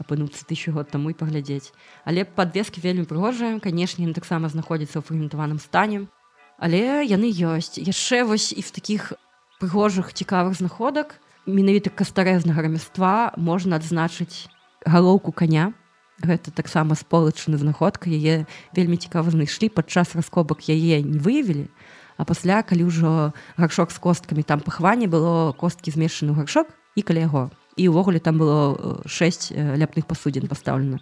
[0.01, 1.77] апынуцца тысячу год таму і паглядзець.
[2.09, 6.09] Але подвескі вельмі прыгожыя канешне ён таксама знаходзіцца ў фрагментаваным стане.
[6.57, 7.77] Але яны ёсць.
[7.77, 9.13] Яшчэ вось і з такіх
[9.61, 14.49] прыгожых цікавых знаходак менавіта кастарэзнага рамяства можна адзначыць
[14.89, 15.73] галоўку коня
[16.21, 18.45] гэта таксама сполачны знаходка яе
[18.77, 21.69] вельмі цікава знайшлі падчас раскобак яе не выявілі.
[22.17, 27.29] А пасля калі ўжо гаршок з косткамі там пахаванне было косткі змешаны гаршок і каля
[27.29, 30.99] яго і ўвогуле там было 6 ляпных пасудзін пастаўлена.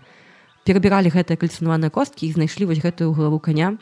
[0.65, 3.79] Перабіралі гэтыя кальцынаваныя косткі і знайшлі вось гэтую галаву коня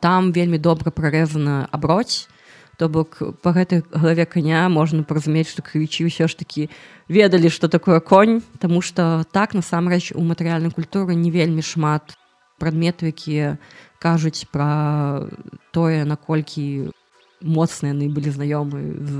[0.00, 2.28] там вельмі добра прарэзана аброць
[2.80, 6.70] то бок по гэтай галаве коня можна паразумець што крывічі ўсё ж такі
[7.12, 12.16] ведалі што такое конь Таму што так насамрэч у матэрыяльнай культуры не вельмі шмат
[12.56, 13.58] прадметы якія
[14.00, 15.28] кажуць пра
[15.76, 16.92] тое наколькі
[17.40, 19.18] моцныя яны былі знаёмы з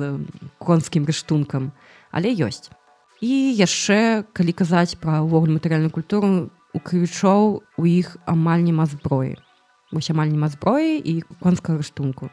[0.61, 1.73] конскім рыштункам.
[2.13, 2.73] Але ёсць
[3.21, 9.37] і яшчэ калі казаць пра ўвогуле матэрыяльную культуру у крывічоў у іх амаль няма зброі.
[9.93, 12.33] Вось амаль няма зброі і конскага рыштунку.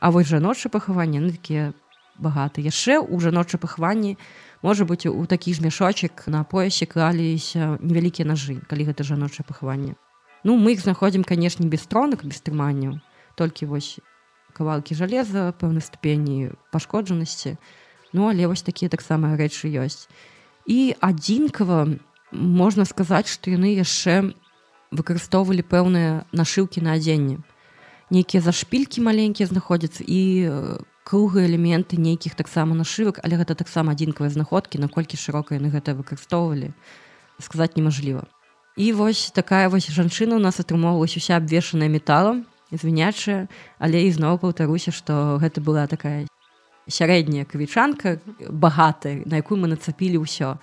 [0.00, 1.72] А вось жаночае пахаванне ну, такія
[2.18, 4.16] багаты яшчэ ў жаночае пахаванні
[4.66, 9.94] можа быць у такі ж мяшочак на поясе клаліся невялікія нажы калі гэта жаночае пахаванне.
[10.42, 12.98] Ну мы іх знаходзім канешне без тронак без трыманняў.
[13.36, 14.00] Толькі вось
[14.56, 17.60] кавалкі жалеза пэўнай ступені пашкоджанасці
[18.16, 20.08] Ну але вось такія таксама рэчы ёсць
[20.64, 22.00] і адзінкава
[22.32, 24.32] можна сказаць што яны яшчэ
[24.88, 27.36] выкарыстоўвалі пэўныя нашыўкі на адзенне
[28.08, 30.20] нейкія зашпількі маленькія знаходзяцца і
[31.04, 36.72] круглыя элементы нейкіх таксама нашывак але гэта таксама адзінкавыя знаходкі наколькі шырока яны гэта выкарыстоўвалі
[37.36, 38.24] сказаць немажліва
[38.80, 43.44] і вось такая вось жанчына у нас атрымоўвалась уся абвешаная металам звінячая
[43.78, 46.24] але ізноў паўтаруся што гэта была такая
[46.88, 48.18] сярэдняя кавічанка
[48.50, 50.58] багатая на якую мы нацапілі ўсё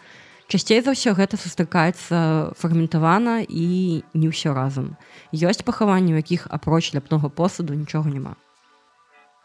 [0.48, 5.00] Часцей за ўсё гэта сустракаецца фрагментавана і не ўсё разам.
[5.34, 8.36] Ёсць пахаванні, у якіх апроч ляпнога посуду нічога няма.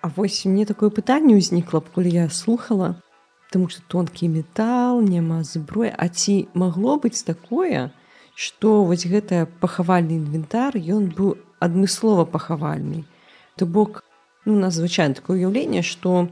[0.02, 3.00] А вось мне такое пытанне ўзнікла, пакуль я слухала,
[3.48, 7.90] Таму што тонкі метал, няма зброя, А ці магло быць такое,
[8.36, 13.08] што вось гэтая пахавальны інвентар ён быў адмыслова пахавальны.
[13.56, 14.04] То бок
[14.44, 16.28] ну, надзвычайна такое ўяўленне, што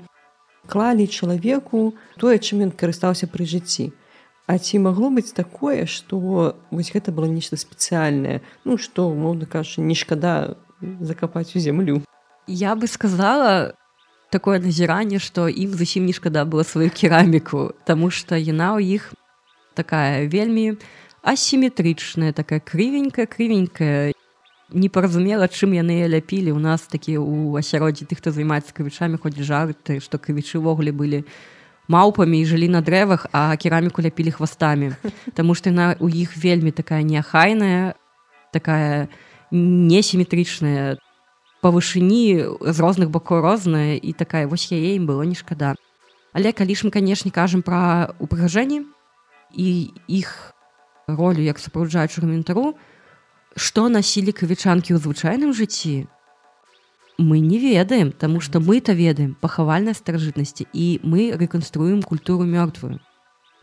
[0.67, 3.93] клалі чалавеку тое, чым ён карыстаўся пры жыцці.
[4.47, 6.19] А ці магло быць такое, што
[6.71, 10.59] вось гэта было нешта спецыяльнае, ну што моўна кажа, не шкада
[11.01, 12.03] закапаць у зямлю.
[12.47, 13.75] Я бы сказала
[14.31, 19.15] такое назіранне, што ім зусім не шкада было сваю кераміку, Таму што яна ў іх
[19.75, 20.79] такая вельмі
[21.27, 24.16] асіметрычная, такая крывенькая, крывенькая.
[24.75, 26.51] Не паразумела, чым яны ляпілі.
[26.51, 31.23] У нас такі ў асяроддзі тых, хто займаецца крывічамі, хоць жарты, што крывічы ўвогуле былі
[31.87, 34.99] маўпамі і жылі на дрэвах а кераміку ляпілі хвастамі.
[35.39, 37.95] Таму што яна у іх вельмі такая неахайная
[38.51, 39.09] такая
[39.51, 40.99] несіметрычная
[41.63, 45.75] па вышыні з розных бакоў розная і такая вось яе ім было не шкада.
[46.35, 48.83] Але калі ж мы канешне кажам пра упрыгажэнні
[49.55, 49.69] і
[50.11, 50.53] іх
[51.07, 52.75] ролю як супраджаючую гументару
[53.57, 56.05] што насілі кавічанкі ў звычайным жыцці
[57.19, 63.01] мы не ведаем тому что мы-то ведаем пахавальнай старажытнасці і мы рэканструем культуру мёртвую.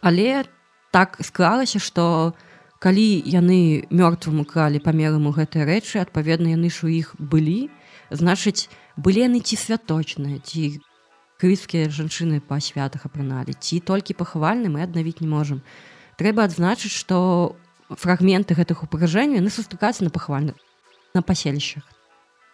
[0.02, 0.46] Але
[0.91, 2.34] так склалася что
[2.80, 7.70] калі яны мёртваму кралі памерам у гэтыя рэчы адпаведна яны ж у іх былі
[8.10, 8.68] значыць
[8.98, 10.82] былі яны ці святочныя ці
[11.38, 15.62] крыскія жанчыны па святах апрыналі ці толькі пахавальны мы аднавіць не можам.
[16.18, 17.56] Трэба адзначыць что
[17.90, 20.56] фрагменты гэтых упражэнняў яны сустракаюцца на пахвальных
[21.14, 21.84] на паселішчах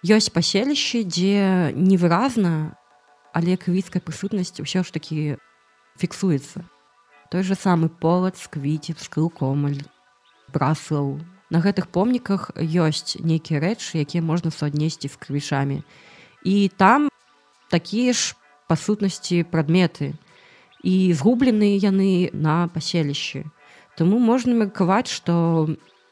[0.04, 2.76] ёсць паселішчы дзе невыразна
[3.34, 5.38] але крывіцкая прысутнасць ўсё ж такі
[6.00, 6.66] фіксуецца
[7.30, 9.82] той же самы полад з квіці скрыл комаль
[10.50, 11.20] браслаў
[11.50, 15.84] на гэтых помніках ёсць нейкія рэчы якія можна суаднесці з крывішамі
[16.46, 17.10] і там
[17.70, 18.36] такія ж
[18.68, 20.14] па сутнасці прадметы
[20.84, 23.46] і згубленыя яны на паселішчы
[24.00, 25.68] Таму можна меркаваць што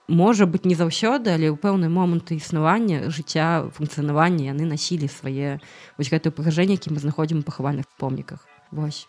[0.07, 5.63] можа быть не заўсёды але ў пэўны момант існавання жыцця функцыянавання яны насілі свае
[5.95, 8.43] вось гэтае пражэнне які мы знаходзім у пахавальных помніках.
[8.71, 9.07] Вось.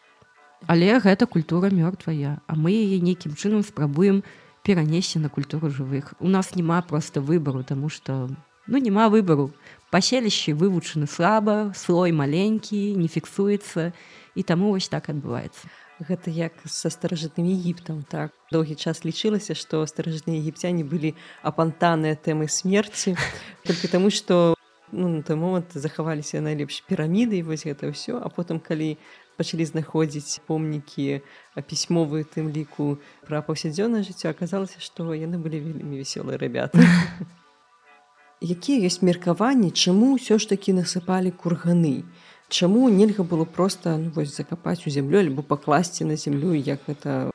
[0.71, 4.23] Але гэта культура мёртвая а мы яе нейкім чынам спрабуем
[4.63, 6.15] перанесці на культуру жывых.
[6.23, 8.31] У нас няма просто выбару тому что
[8.67, 9.51] ну няма выбару.
[9.91, 13.91] Паселішчы вывучаны слаба слой маленькі не фіксуецца
[14.39, 15.67] і таму вось так адбываецца.
[15.99, 18.31] Гэта як са старажытным егіптам так.
[18.55, 23.19] Доўгі час лічылася што старажытныя егіпцяне былі апантаныя тэмы смерці
[23.67, 24.55] только таму што
[24.93, 28.23] ну, на той момант захаваліся найлепш піраміды і вось гэта ўсё.
[28.23, 28.95] А потым калі
[29.35, 31.19] пачалі знаходзіць помнікі
[31.67, 36.79] пісьмовую тым ліку пра паўсядзённае жыццё аказалася што яны былі вельмі вясёлыя рабята.
[38.39, 42.07] Якія ёсць меркаванні чаму ўсё ж такі насыпалі курганы
[42.49, 47.31] Чаму нельга было просто ну, вось закапаць у зямлю альбо пакласці на зямлю як гэта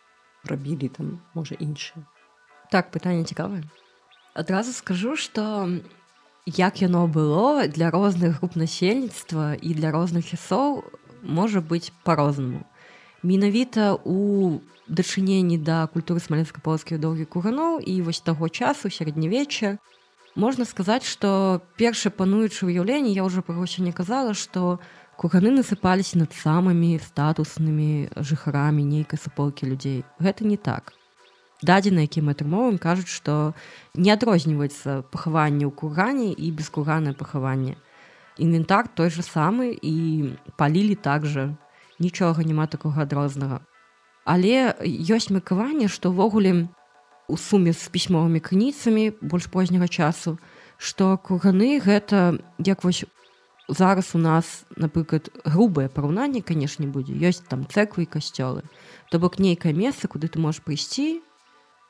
[0.49, 2.03] рабілі там можа іншае
[2.73, 3.63] так пытанне цікавае.
[4.33, 5.69] Адразу скажу что
[6.45, 10.83] як яно было для розных груп насельніцтва і для розных часоў
[11.21, 12.65] можа быць по-рознаму
[13.21, 19.77] менавіта у дачыненні да культуры смаленска-полскіх доўгіх куганоў і вось таго часу сярэднявечча
[20.35, 24.81] можна сказаць што перша пануючы ўяўленне я ўжо прагося не казала што
[25.17, 30.03] куганы насыпаліся над самымі статуснымі жыхарамі нейкай суполкі людзей.
[30.19, 30.93] Гэта не так.
[31.63, 33.53] Дадзены якім атрымоўваем кажуць што
[33.95, 37.77] не адрозніваецца пахаванне ў кургане і бескурганае пахаванне.
[38.37, 41.53] Інвентар той же самы і палілі так жа.
[41.99, 43.61] Нічога няма такога адрознага.
[44.25, 46.67] Але ёсць меркаванне што ўвогуле
[47.27, 50.35] у суме з пісьмовымі крыніцамі больш позняга часу
[50.77, 53.05] што курганы гэта як вось
[53.67, 57.13] зараз у нас напрыклад грубае параўнанне канешне будзе.
[57.13, 58.63] Ёсць там цэквы і касцёлы.
[59.11, 61.21] То бок нейкае месца куды ты можаш прыйсці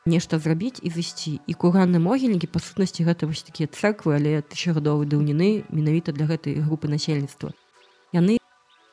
[0.05, 1.39] нешта зрабіць і зайсці.
[1.47, 6.59] І курганны могільнікі па сутнасці гэта вось такія церквы але тысячагадовай даўніны менавіта для гэтай
[6.59, 7.55] групы насельніцтва.
[8.13, 8.37] Яны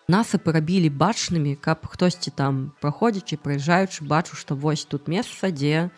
[0.09, 5.91] насыпы рабілі бачнымі каб хтосьці там праходзячы прыязджаючы бачу што вось тут месца дзе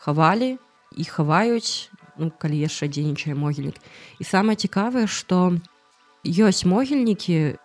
[0.00, 0.58] хавалі
[0.96, 3.76] і хаваюць ну, калі яшчэ дзейнічае могільнік.
[4.18, 5.54] І самае цікавае што
[6.28, 7.56] ёсць могільнікі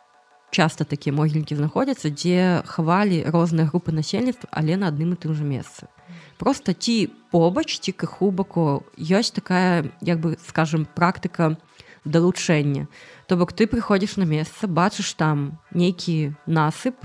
[0.53, 5.43] часта такія могільнікі знаходзяцца дзе хавалі розныя групы насельніцтва але на адным і тым жа
[5.43, 5.89] месцы.
[6.38, 11.57] Просто ці побач ці каху баку ёсць такая як бы скажем практыка
[12.05, 12.88] далучэння.
[13.28, 16.95] То бок ты прыходзіш на месца бачыш там нейкі насып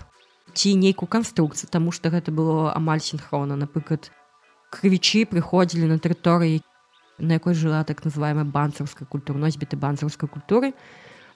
[0.52, 4.12] ці нейкую канструкцыю таму што гэта было амаль синхрона напрыклад
[4.70, 6.60] крывічы прыходзілі на тэрыторыі
[7.18, 10.74] на якой жыла так называемая банцарская культура носьбіты банцарскай культуры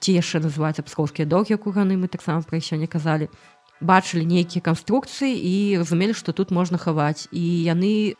[0.03, 3.31] ці яшчэ называюцца пскоўскія доўгія курганы мы таксама пра сёння казалі.
[3.79, 7.31] Бачылі нейкія канструкцыі і разумелі што тут можна хаваць.
[7.31, 8.19] І яны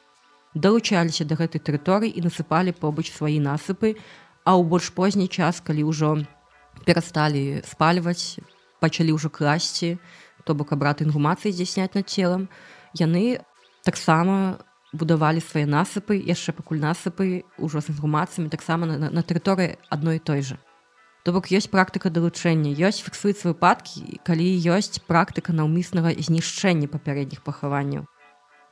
[0.55, 3.99] далучаліся да гэтай тэрыторыі і насыпалі побач свае насыпы.
[4.47, 6.23] А ў больш позні час калі ўжо
[6.88, 8.39] перасталі спальваць
[8.79, 9.99] пачалі ўжо класці
[10.43, 12.47] то бок абрат інгумацыі здзяйсняць над целам
[12.99, 13.39] яны
[13.88, 14.59] таксама
[14.91, 20.25] будавалі свае насыпы яшчэ пакуль насыпы ўжо з інгумацыямі таксама на, на тэрыторыі адной і
[20.27, 20.59] той жа
[21.24, 24.43] То бок ёсць практыка далучэння, ёсць фіксуюць выпадкі, калі
[24.76, 28.03] ёсць практыка наўмыснага знішчэння папярэдніх пахаванняў.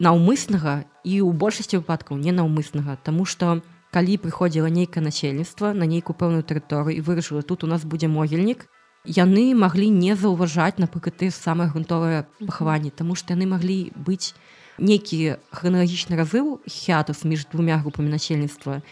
[0.04, 3.64] Наўмыснага і ў большасці выпадкаў ненаўмыснага, Таму што
[3.96, 8.68] калі прыходзіла нейкае насельніцтва на нейкую пэўную тэрыторыю і вырашыла тут у нас будзе могільнік,
[9.08, 14.36] яны маглі не заўважаць напрыклад ты самыя грунтовыя пахаванні, Таму што яны маглі быць
[14.76, 18.84] нейкі храналагічны разыў хятус між двумя групамі насельніцтва.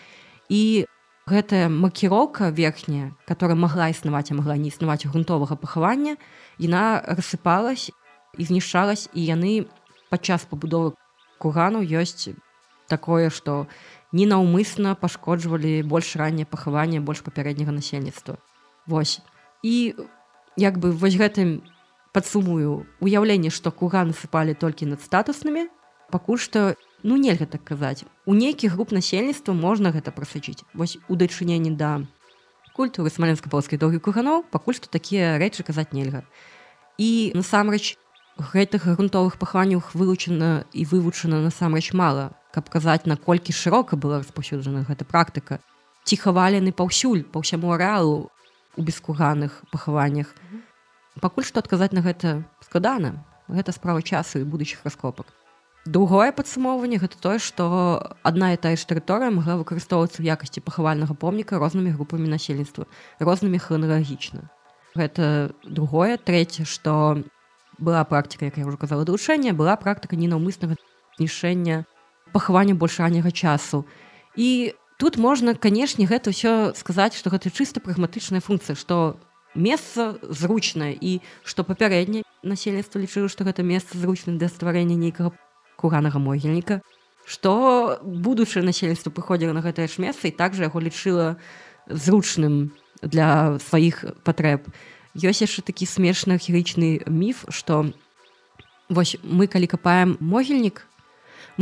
[0.48, 0.88] І
[1.30, 6.18] гэтая макіроўка верхняя которая могла існаваць а могла не існаваць грунтовага пахавання
[6.58, 7.90] яна рассыпалась
[8.38, 9.54] і знішчалась і яны
[10.10, 10.98] падчас пабудовы
[11.38, 12.34] кугану ёсць
[12.90, 13.68] такое что
[14.12, 18.38] ненаўмысна пашкоджвалі больш ранняе пахаванне больш папярэдняга насельніцтва.
[18.88, 19.22] Вось.
[19.64, 19.96] І
[20.58, 21.62] як бы вось гэтым
[22.12, 25.70] падсумую уяўленне што куганы сыпалі толькі над статуснымі
[26.10, 26.74] пакуль што
[27.04, 28.04] ну нельга так казаць.
[28.26, 30.64] У нейкіх груп насельніцтва можна гэта прасачыць.
[30.74, 32.02] Вось у дачыненні да
[32.76, 36.24] культуры смаленска-полскай доўгі куганоў пакуль што такія рэчы казаць нельга.
[36.98, 38.00] І насамрэч
[38.40, 42.32] гэтых грунтовых пахванняў вылучана і вывучана насамрэч мала.
[42.56, 45.60] Каб казаць наколькі шырока была распаўсюджана гэта практыка
[46.04, 48.32] ці хавалены паўсюль па ўсяму арэалу
[48.78, 50.32] у бескуганых пахаваннях.
[51.20, 53.26] Пакуль што адказаць на гэта складана.
[53.50, 55.39] Гэта справа часу і будучых раскопак
[55.90, 57.66] другое падсумоўванне гэта тое што
[58.22, 62.86] адна і тая ж тэрыторыя могла выкарыстоўвацца ў якасці пахавальнага помніка рознымі групамі насельніцтва
[63.18, 64.46] рознымі храналагічна
[64.94, 66.18] гэта другое.
[66.18, 67.24] Трэцяе што
[67.82, 70.78] была практыка як я ўжо казала дарушэння была практыка ненаўмыснага
[71.18, 71.86] знішэння
[72.34, 73.86] пахавання больш ранняга часу.
[74.36, 79.18] І тут можна канешне гэта ўсё сказаць што гэта чыста прагматычная функцыя што
[79.58, 85.34] месца зручнае і што папярэдняе насельніцтва лічыла што гэта месца зручна для стварэння нейкага
[85.80, 86.84] куранага могільніка
[87.30, 91.38] што будучае насельніцтва прыходзіла на гэтае ж месца і также яго лічыла
[91.86, 92.74] зручным
[93.06, 94.66] для сваіх патрэб.
[95.14, 97.94] Ёсць яшчэ такі смешны архірычны міф што
[98.90, 100.82] вось мы калі капаем могільнік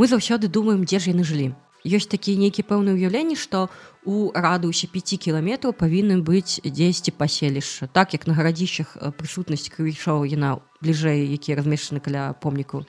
[0.00, 1.52] мы заўсёды думаем дзе ж яны жылі.
[1.84, 3.68] Ёсць такія нейкія пэўныя ўяўленні што
[4.08, 7.92] у радыусе 5 кіламетраў павінны быць дзесьці паселішча.
[7.92, 12.88] Так як на гарадзішчах прысутнасць крывішоў яна бліжэй якія размешчаны каля помніку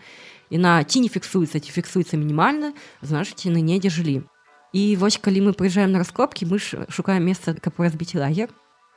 [0.50, 4.22] яна ці не фіксуецца ці фіксуецца мінімальна значыць яны недзе жылі
[4.74, 8.50] і вось калі мы прыязджаем на раскопкі мы ж шукаем месца каб разбіць лагер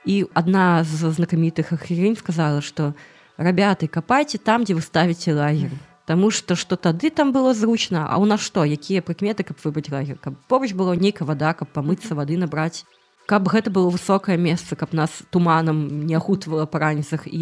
[0.05, 2.93] і адна з знакамітых ахірень сказала што
[3.37, 5.73] рабяты капайце там дзе вы ставіце лагер
[6.03, 9.93] Таму што што тады там было зручна а ў нас што якія прыкметы каб выбраць
[9.95, 12.83] лагер каб побач было нейкая вада каб памыцца вады набраць
[13.31, 17.41] каб гэта было высокае месца каб нас туманам не ахутвала па раніцах і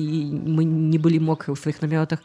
[0.61, 2.21] мы не былі мокры ў сваіх намётах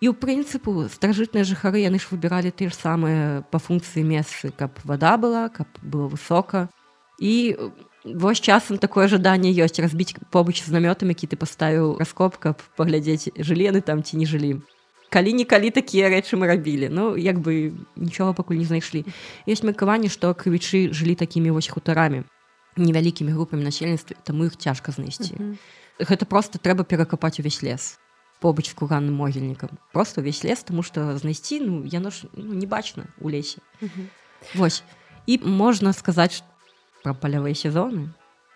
[0.00, 4.72] і ў прынцыпу старажытныя жыхары яны ж выбіралі тыя ж самыя па функцыі месцы каб
[4.84, 6.72] вада была каб было высока
[7.20, 7.56] і
[8.04, 13.28] вось часам такое жаданне ёсць разбіць побач з намётам які ты паставіў раскоп каб паглядзець
[13.36, 14.64] жылены там ці не жылі
[15.12, 19.04] калі-нікалі такія рэчы мы рабілі ну як бы нічога пакуль не знайшлі
[19.44, 22.24] ёсць меркаванне што крывічы жылі такімі вось хутарамі
[22.80, 26.08] невялікімі групамі насельніцтва таму іх цяжка знайсці mm -hmm.
[26.08, 28.00] гэта просто трэба перакапаць увесь лес
[28.40, 32.66] побач з куганным могільнікам просто увесь лес тому что знайсці ну яно ж ну, не
[32.66, 34.06] бачна у лесе -hmm.
[34.54, 34.82] Вось
[35.26, 36.42] і можна сказаць
[37.04, 38.08] пра палявыя сезоны.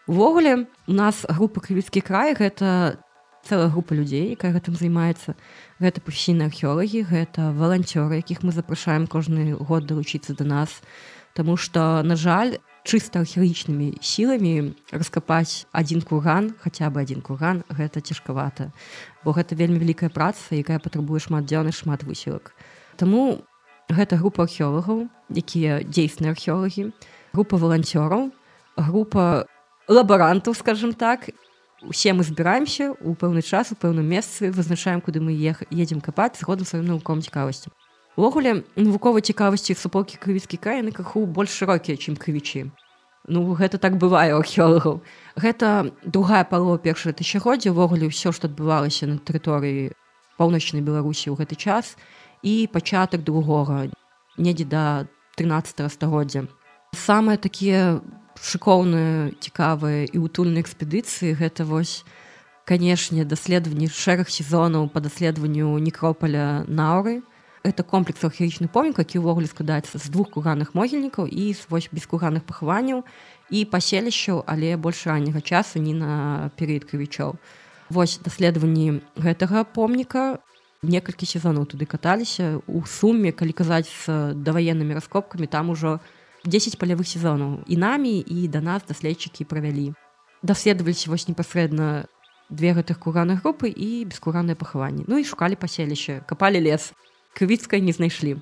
[0.07, 2.99] Увогуле у нас група крывіцкі край гэта
[3.45, 5.37] цэлая група людзей якая гэтым займаецца
[5.81, 10.83] гэта прафесійныя археолагі гэта валанцёры якіх мы запрашаем кожны год далучыцца до нас.
[11.33, 18.05] Таму что на жаль чыста археалагічнымі сіламі раскапаць адзін курган хаця бы адзін курган гэта
[18.05, 18.69] цяжкавата
[19.25, 22.53] бо гэта вельмі вялікая праца якая патрабуе шмат дзёны шмат высілак.
[23.01, 23.41] Таму
[23.89, 26.93] гэта група археолагаў якія дзейсныя археолагі
[27.33, 28.29] група валанцёраў
[28.77, 29.49] група
[29.89, 31.33] лабарантаў скажем так.
[31.85, 36.41] Усе мы збіраемся у пэўны час у пэўным месцы вызначаем куды мы ех едзем капаць
[36.41, 37.73] згодна сваім навуком цікавасці
[38.17, 42.71] Увогуле навуковай цікавасці суполкі крывіцкі край яны крыху больш шырокія, чым крывічы.
[43.27, 45.03] Ну гэта так бывае у археолагаў.
[45.35, 49.91] Гэта другая палова першае тысячагоддзя ўвогуле ўсё, што адбывалася на тэрыторыі
[50.39, 51.97] паўночнай Беларусі ў гэты час
[52.47, 53.91] і пачатак другога
[54.39, 56.47] недзе да 13 стагоддзя.
[56.95, 57.99] Самыя такія
[58.39, 62.07] шыкоўныя цікавыя і утульныя экспедыцыі гэта вось,
[62.63, 67.27] канешне, даследаванні шэраг сезонаў па даследаванню некропаля наўры,
[67.65, 73.03] это комплекс археічных помнік які ўвогуле складаецца з двух курганных могільнікаў і вось бескурганных пахаванняў
[73.51, 77.41] і паселішчаў але больш ранняга часу не на перыяд крывічоў
[77.91, 80.39] вось даследаванні гэтага помніка.
[80.85, 82.61] Некалькі сезонаў туды каталіся.
[82.69, 86.01] У суме калі казаць з даваеннымі раскопкамі там ужо
[86.45, 87.65] 10 палявых сезонаў.
[87.67, 89.95] І намі і да нас даследчыкі правялі.
[90.43, 92.05] Даследаваліся вось непасрэдна
[92.51, 96.93] две гэтых курганных групы і бескуранныя пахаванні ну і шукалі паселішча капалі лес
[97.35, 98.39] крывіцкай не знайшлі.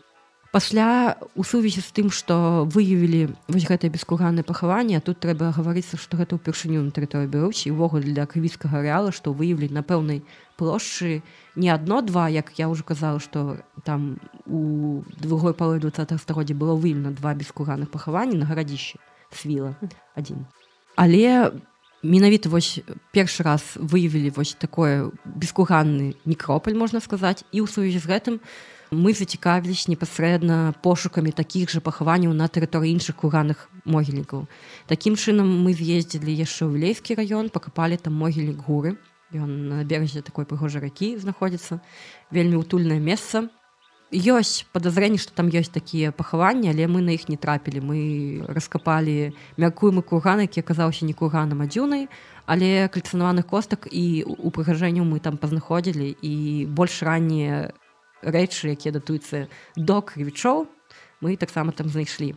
[0.52, 6.20] Пасля у сувязі з тым што выявілі вось гэтае бескурганнае пахаванне тут трэба гаварыцца што
[6.20, 10.20] гэта ўпершыню на тэрыторыі беларусі увогуле для крывіцкага арэала што выявілі на пэўнай
[10.60, 11.24] плошчы
[11.56, 16.76] не адно два як я ўжо казала што там у другой палы два стагоддзя было
[16.76, 19.00] выяўлена два бескурганных пахаванні на гарадзішчы
[19.32, 19.72] свіла
[20.12, 20.44] адзін.
[21.00, 21.56] Але
[22.04, 22.84] менавіта вось
[23.16, 28.44] першы раз выявілі вось такое бескуганны некропаль можна сказаць і ў сувязі з гэтым у
[28.92, 34.44] мы зацікавілись непасрэдна пошукамі такіх жа пахаванняў на тэрыторыі іншых курганных могільнікаў.
[34.86, 39.00] Такім чынам мы з'ездзілі яшчэ ў лейскі раён, пакапалі там могільнік гуры.
[39.32, 41.80] Ён на беразе такой прыгожай ракі знаходзіцца
[42.28, 43.48] вельмі утульнае месца.
[44.12, 47.80] Ёсць падазрэнне, што там ёсць такія пахаванні, але мы на іх не трапілі.
[47.80, 47.98] Мы
[48.44, 52.12] раскапалі мяркуем курган, які аказаўся не курганам адзюнай,
[52.44, 56.34] але кальцынаваных костак і упрыгажэнняў мы там пазнаходзілі і
[56.68, 57.72] больш раннія
[58.22, 60.66] рэчы якія датуюцца до крывічоў
[61.22, 62.34] мы таксама там знайшлі.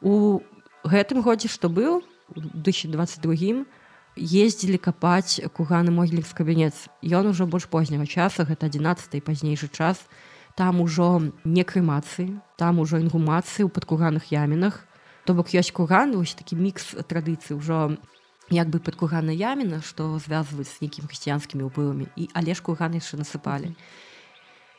[0.00, 0.40] У
[0.84, 2.02] гэтым годзе што быў
[2.34, 3.66] 2022
[4.16, 6.86] ездзілі капаць куганы могілік кабінец.
[7.02, 9.98] Ён ужо больш позняга часа гэта 11 пазнейшы час.
[10.54, 14.86] Там ужо не крымацыі там ужо інгумацыі ў падкуганых ямінах.
[15.26, 17.98] То бок ёсць курган вось такі мікс традыцыі ўжо
[18.50, 22.10] як бы падкугана яміна што звязваюць з нейкім хрысціянскімі ўплывамі.
[22.18, 23.74] І але ж курганы яшчэ насыпалі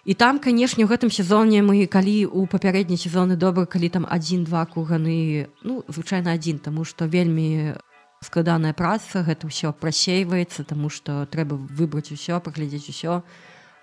[0.06, 4.66] І там канешне у гэтым сезоне мы калі у папярэдні сезоны добра калі там один-два
[4.66, 7.78] курганы ну звычайна адзін тому что вельмі
[8.26, 13.22] складаная праца гэта ўсё прасейваецца тому что трэба выбраць усё паглядзець усё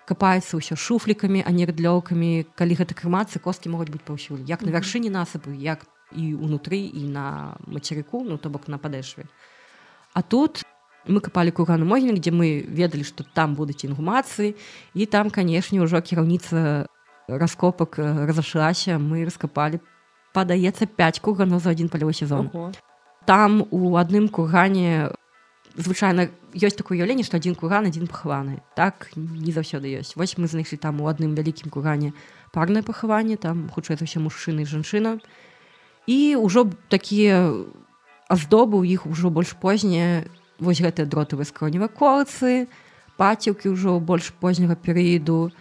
[0.09, 2.49] капаецца ўсё шуфлікамі а не рыдлёўкамі.
[2.57, 4.41] Калі гэта крымацца косткі могуць быць паўсюль.
[4.49, 9.29] Як на вяршыні насыпу як і унутры і на мацерыку ну то бок на падэшве.
[10.17, 10.65] А тут
[11.07, 14.55] мы капалі кургану могільнік дзе мы ведалі што там будуць інгумацыі
[14.93, 16.87] і там канешне ўжо кіраўніца
[17.27, 19.79] раскопак разашлася мы раскапалі
[20.33, 22.49] падаецца 5 курганов за адзін палявы сезон.
[22.53, 22.71] Ого.
[23.25, 25.13] там у адным кургане
[25.75, 30.49] звычайна ёсць такое уяўленне што адзін курган адзін пахаваны так не заўсёды ёсць вось мы
[30.49, 32.13] знайшлі там у адным вялікім кургане
[32.51, 35.21] парнае пахаванне там хутчэй за ўсё мужчыны жанчына
[36.09, 37.53] і ўжо такія
[38.29, 40.25] аздобы ў іх ужо больш познія
[40.59, 42.67] вось гэтыя дротавыя скроневыя колцы
[43.17, 45.51] паціўкі ўжо больш позняга перыяду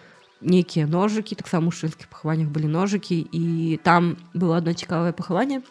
[0.41, 5.63] нейкія ножыкі таксама мужчынскіх пахаваннях былі ножыкі і там было одно цікавае пахаванне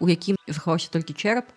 [0.00, 1.50] у якім захаваўся толькі чэрап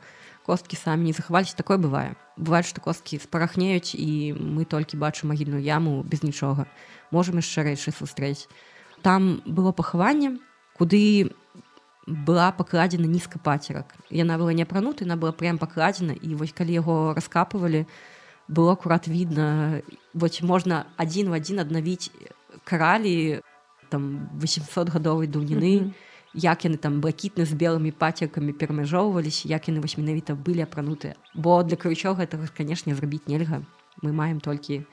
[0.48, 2.16] косткі самі не захаваліся такое бывае.
[2.40, 6.72] Бывает што косткі спарахнеюць і мы толькі бачым магільную яму без нічога.
[7.12, 8.48] Можам яшчэ рэчы сустрэць.
[9.04, 10.40] Там было пахаванне
[10.80, 11.36] куды
[12.08, 16.72] была пакладзена нізка пацерак яна была не апранута яна была прям пакладзена і вось калі
[16.72, 17.86] яго раскапывалі
[18.48, 19.82] было акурат видно
[20.14, 22.10] вось можна адзін в адзін аднавіць
[22.64, 23.44] кралі
[23.90, 25.94] там 800 гадовай даўніны mm -hmm.
[26.34, 31.64] як яны там блакітны з белымі пацеркамі перамяжоўваліся як яны вось менавіта былі апранутыя бо
[31.64, 33.62] для крычоў гэтага канешне зрабіць нельга.
[34.02, 34.86] Мы маем толькі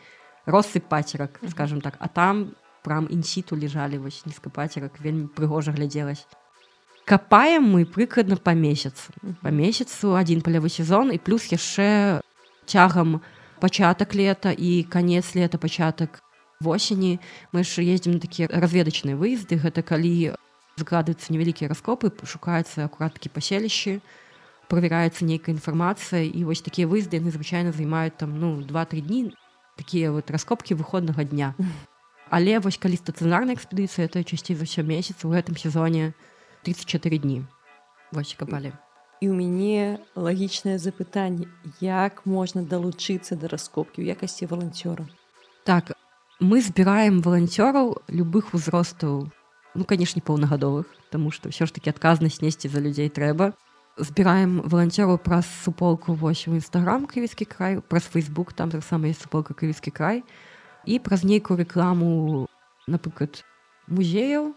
[0.46, 1.94] россып пацерак скажем так.
[1.98, 6.26] А там прям інсіту лежалі вось нізка пацерак вельмі прыгожа глядзелась
[7.04, 9.12] капаем мы прыкладна па месяцу.
[9.42, 12.20] Па месяцу адзін палявы сезон і плюс яшчэ
[12.66, 13.20] цягам
[13.60, 16.24] пачатак лета і канец лета пачатак
[16.60, 17.20] восені.
[17.52, 19.60] Мы яшчэ ездзім такія разведачныя выезды.
[19.60, 20.34] Гэта калі
[20.80, 24.00] згадваюцца невялікія раскопы шукаюцца акураткі паселішчы
[24.68, 29.36] правяраецца нейкая інфармацыя і вось такія выезды яны звычайна займаюць там ну два-тры дні
[29.76, 31.54] такія вот раскопкі выходнага дня.
[32.34, 36.16] Але вось калі стацыянарная экспедыцыя то часцей за ўсё месяц у гэтым сезоне
[36.64, 37.44] 34 дні
[38.12, 38.72] вось капалі
[39.20, 41.46] і у мяне лагічнае запытанне
[41.80, 45.04] як можна далучыцца да раскопкі ў якасці валанцёра
[45.68, 45.92] так
[46.40, 49.28] мы збіраем валанцёраў любых узростаў
[49.74, 53.52] ну канешне паўнагадовых тому что ўсё ж таки адказнасць несці за людзей трэба
[53.96, 59.54] збіраем валанцёру праз суполку вось у нстаграм крывіцкі край праз фейсбук там таксама есть суполка
[59.54, 60.24] крывіцкі край
[60.84, 62.48] і праз нейкую рэкламу
[62.88, 63.44] напрыклад
[63.86, 64.56] музеяў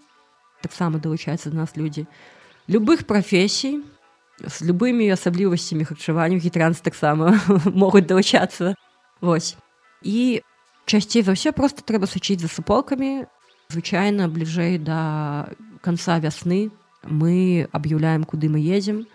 [0.61, 2.07] таксама далучаюцца до нас людзі
[2.67, 3.83] любых прафесій
[4.41, 8.75] з любымі асаблівасцямі харчавання гітранс таксама могуць далучацца
[9.21, 9.55] вось
[10.03, 10.41] і
[10.85, 13.25] часцей за ўсё просто трэба сачыць за суполкамі
[13.69, 15.49] звычайна бліжэй да
[15.81, 16.69] конца вясны
[17.03, 19.07] мы аб'яўляем куды мы едзем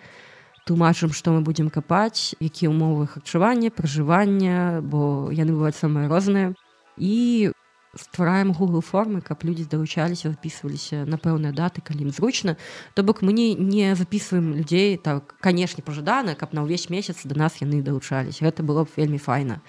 [0.66, 6.54] тлумачым што мы будзем капаць якія ўмовы харчавання пражывання бо яны бываюць самыя розныя.
[6.98, 7.50] І
[7.96, 12.56] ствараем google формы каб людзі далучаліся записываліся на пэўныя даты калі ім зручна
[12.94, 17.38] то бок мы не не записываем людзей так канешне пажадана каб на ўвесь месяц до
[17.38, 19.60] нас яны далучались гэта было б вельмі файна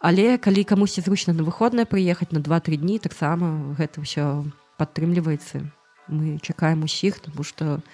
[0.00, 4.48] Але калі камусьці зручна на выходнае прыехаць на два-тры дні таксама гэта ўсё
[4.80, 5.68] падтрымліваецца.
[6.08, 7.84] Мы чакаем усіх, тому што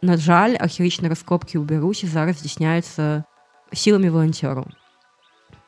[0.00, 3.28] на жаль, археічныя раскопкі ў Бярусі зараз здзяйсняюцца
[3.76, 4.72] сіламі валанцёраў.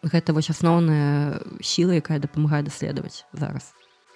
[0.02, 3.70] Гэта вось асноўная сіла, якая дапамагае даследаваць зараз.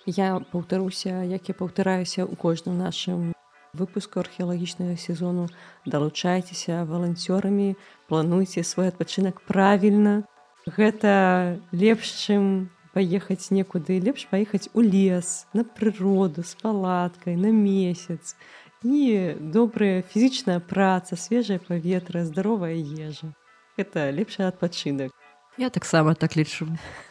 [0.07, 3.31] Я паўтаруся, як я паўтараюся ў кожным нашым
[3.71, 5.47] выпуску археалагічнага сезону,
[5.87, 7.77] далучайцеся валанцёрамі,
[8.11, 10.27] плануйце свой адпачынак правільна,
[10.67, 18.35] гэта лепш чым паехаць некуды лепш паехаць у лес на прыроду з палаткай на месяц.
[18.83, 23.31] І добрая фізічная праца свежае паветра здаровая ежа.
[23.77, 25.13] Это лепшы адпачынак
[25.59, 26.69] я таксама так лічу.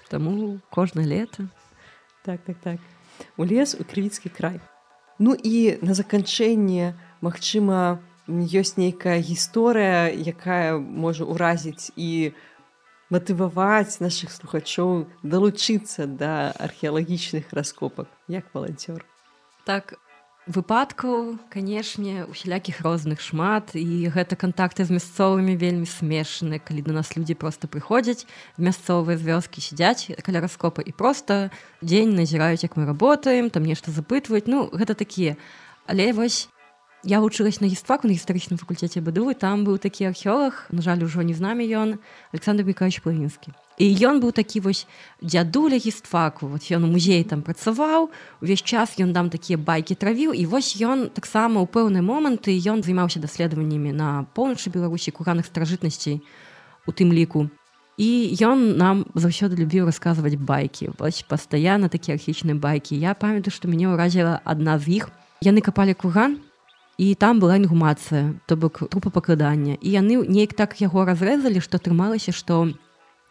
[0.10, 1.48] Таму кожна лета
[2.26, 2.80] так так так.
[3.38, 4.60] У лес у крывіцкі край.
[5.20, 12.34] Ну і на заканчэнне магчыма ёсць нейкая гісторыя якая можа ўразіць і
[13.14, 19.06] матываваць наших слухачоў далучыцца да археалагічных раскопак як валанцёр
[19.64, 19.93] так
[20.46, 27.18] выпадкаў канешне усялякіх розных шмат і гэта кантакты з мясцовымі вельмі смешаны калі да нас
[27.18, 28.30] людзі просто прыходзяць
[28.62, 31.50] мясцовыя вёскі сядзяць каля раскопа і просто
[31.82, 34.46] дзень назіраюць як мы работаем там нешта запытваюць.
[34.46, 35.36] Ну гэта такія.
[35.89, 36.50] Але вось
[37.06, 41.22] я вучылась на гістфаку на гістарычным факультэце баду там быў такі археолог на жаль ужо
[41.22, 42.01] не з намі ён
[42.34, 44.88] александр бекач плавінскі і ён быў такі вось
[45.22, 48.10] дзядуля гістфаку вот ён у музеі там працаваў
[48.41, 52.82] увесь час ён дам такія байкі травіў і вось ён таксама ў пэўныя моманты ён
[52.82, 56.26] займаўся даследаваннямі на поўначы беларусі кураных старажытнасцей
[56.88, 57.53] у тым ліку
[58.01, 63.70] і ён нам заўсёды любіў расказваць байкі вось пастаянна такія архічныя байкі я памятаю што
[63.70, 65.14] мяне ўразіла адна з іх
[65.45, 66.41] яны капалі курган
[66.98, 69.76] і там была інгумацыя то бок трупа пакладання.
[69.82, 72.72] І яны неяк так яго разрэзалі што атрымалася што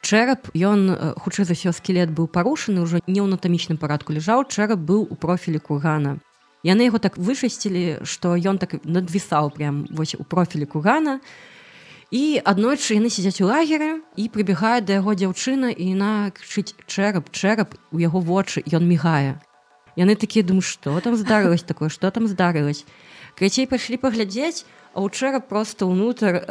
[0.04, 4.84] чэрап ён хутчэй за ўсё скелет быў парушаны ўжо не ў анатамічным парадку ляжаў чэрап
[4.84, 6.20] быў у профілі кургана.
[6.64, 11.24] Яны яго так вышасцілі што ён так надвісаў прям вось у профілі кургана.
[12.12, 17.32] І аднойчы яны сядзяць у лагеры і прыбегае да яго дзяўчына і на крычыць чэрап
[17.32, 17.74] чэрап!
[17.90, 19.40] У яго вочы ён мігае.
[19.96, 21.88] Яны такія думаю што там здарылось такое?
[21.88, 22.84] Што там здарылось
[23.34, 24.64] Крыцей пайшлі паглядзець,
[24.94, 26.42] а ўчора просто ўнутр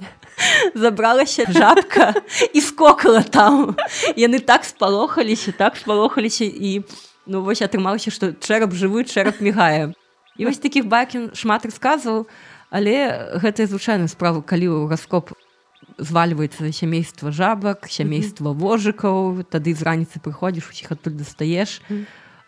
[0.74, 2.14] забралася жабка
[2.52, 3.76] і скокала там.
[4.18, 6.82] Яны так спалохаліся, так спалохаліся і
[7.26, 9.92] ну вось атрымаўся што чэрап жывы чэрап мігае
[10.38, 12.24] і вось такіх бакін шмат расказваў
[12.70, 12.94] але
[13.42, 15.34] гэтая звычайная справа калі ў раскоп
[15.98, 21.82] звальваецца сямейства жабак сямейства вожыкаў тады з раніцы прыходзіш усіх адтуль дастаеш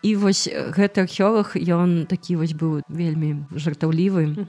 [0.02, 4.46] і вось гэты археолог ён такі вось быў вельмі жартаўлівы.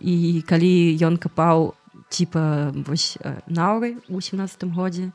[0.00, 1.74] І калі ён капаў
[2.10, 5.10] типа вось наўры у 17 годзе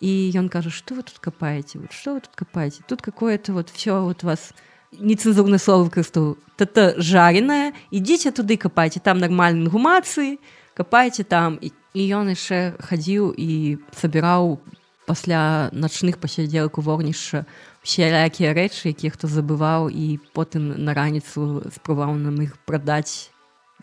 [0.00, 1.78] і ён кажа что вы тут капаеце?
[1.78, 2.82] Вот что вы тут капаеце?
[2.86, 4.52] Тут какое-то вот все вот вас
[4.92, 10.38] нецэнзурны слово выкарыстаў это жареная ідзіце туды капайце там нармальны гумацыі
[10.76, 11.72] капайце там і
[12.12, 14.60] ён яшчэ хадзіў і сабіраў
[15.06, 17.44] пасля начных пасядзелак у вогнішча
[17.86, 23.30] всякія рэчы якія хто забываў і потым на раніцу спрабаваў нам іх прадаць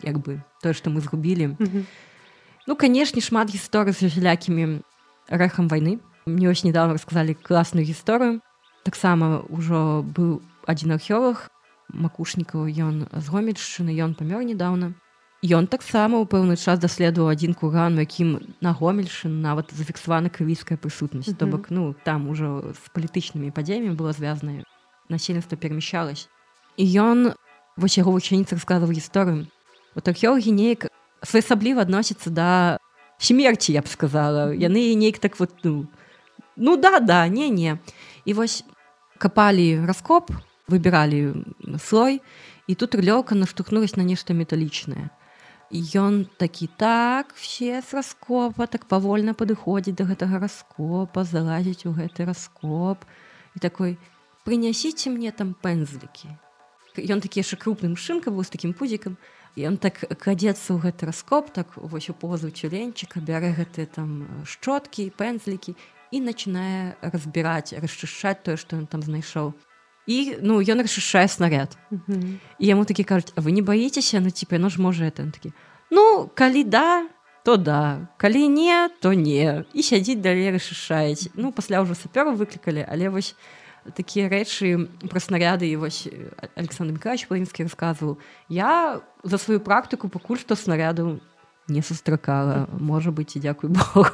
[0.04, 1.56] як бы тое што мы згубілі.
[1.56, 1.84] Mm -hmm.
[2.68, 4.84] ну канешне шмат гісторый з усялякімі
[5.28, 5.98] рэхам вайны.
[6.26, 8.40] Мне вось недавно рассказалі класную гісторыю.
[8.84, 11.48] Таксама ўжо быў адзін археолог
[11.88, 14.94] макушнікаў ён з гомельшчыны ён памёр недавно
[15.44, 21.28] ён таксама ў пэўны час даследаваў адзін курган якім на гомельшын нават зафіксавана крывійская прысутнасць.
[21.28, 21.38] Mm -hmm.
[21.38, 24.64] то бок ну там ужо з палітычнымі падзеямі было звязанае
[25.08, 26.28] насельніцтва перамяшалось
[26.76, 27.34] і ён
[27.76, 29.46] вось яго вучаніца расказваў гісторыю.
[29.94, 30.88] Вот археолагі неяк
[31.22, 32.78] своеасабліва адносіцца да
[33.18, 34.54] смерці я б сказала.
[34.54, 35.86] Яны нейк так вот ну
[36.56, 37.78] ну да да не не.
[38.24, 38.64] І вось
[39.18, 40.30] капалі раскоп
[40.68, 41.44] выбіралі
[41.78, 42.22] слой
[42.66, 45.10] і тут рылёўка наштухнулась на нешта металічнае
[45.74, 52.30] ён такі так все з раскопа так павольна падыходзіць до гэтага раскопа залазіць у гэты
[52.30, 53.02] раскоп
[53.56, 53.98] і такой
[54.46, 56.30] прынясіце мне там пэнзлікі
[57.02, 59.18] ён такі яшчэ крупным шынка быў з такім пузікам.
[59.58, 65.10] Ён так кладзецца ў гэты раскоп так вось у позу чуленчыка бярэ гэтыя там шчоткі
[65.18, 65.74] пэнзлікі
[66.14, 69.54] і начинае разбіраць расчышчаць тое што ён там знайшоў
[70.06, 71.76] і ну ён расчышчае снаряд.
[71.90, 72.36] Mm -hmm.
[72.58, 75.52] і яму такі кажуць вы не баіцеся ну типа ну ж можа это такі
[75.90, 77.06] ну калі да
[77.44, 82.86] то да калі не то не і сядзіць далей расчышаюць ну пасля ўжо сапёру выклікалі
[82.88, 83.36] але вось
[83.92, 86.08] такія рэчы пра снаряды і вось
[86.56, 88.16] александр микач плынскі расказваў
[88.48, 91.20] я за сваю практыку пакуль што снаряду
[91.68, 94.08] не сустракала можа быць і дзякуй богу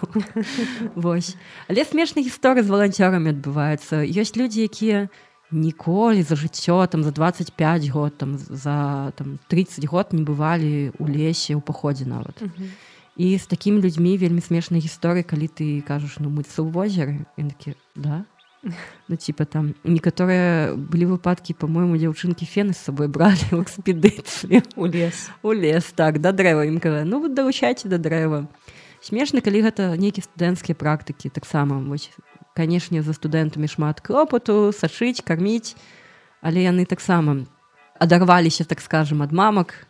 [0.95, 1.37] вось
[1.71, 5.07] але смешныя гісторыі з валанцёрамі адбываюцца ёсць людзі якія
[5.53, 11.05] ніколі за жыццё там за 25 год там за там 30 год не бывалі ў
[11.11, 12.43] лесе ў паходзе нават.
[13.17, 17.75] І з такімі людзьмі вельмі смешныя гісторыі калі ты кажаш ну мыцца ў возеры такі
[17.95, 18.25] да
[19.09, 24.87] ну типа там некаторыя былі выпадкі по-моему дзяўчынкі фены з сабой бралі ў экспедыцыі у
[24.87, 25.31] лес.
[25.43, 26.69] У лес так да дрэва.
[26.69, 28.47] Ім каза ну вы далучайце да дрэва
[29.01, 32.13] смешна калі гэта нейкія студэнцкія практыкі таксама вось
[32.55, 35.77] канешне за студэнтамі шмат клопату сашыць карміць
[36.41, 37.47] але яны таксама
[38.01, 39.87] адарваліся так скажем ад мамак.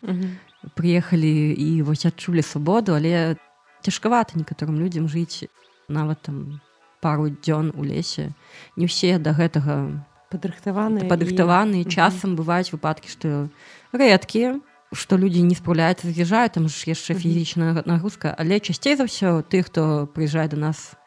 [0.77, 3.39] Прыехалі і вось адчулі свабоду але
[3.81, 5.49] цяжкавата некаторым людзям жыць
[5.89, 6.61] нават там
[7.01, 8.35] пару дзён у лесе.
[8.77, 11.89] Не ўсе да гэтага падрыхтаваны падрыхтаваны і...
[11.89, 13.49] часам бываюць выпадкі што
[13.95, 14.61] рэдкія
[14.93, 18.35] што людзі не спраўляюцца з'язджаюць там ж яшчэ фізічная нагрузка.
[18.37, 21.00] Але часцей за ўсё ты хто прыязджае до нас на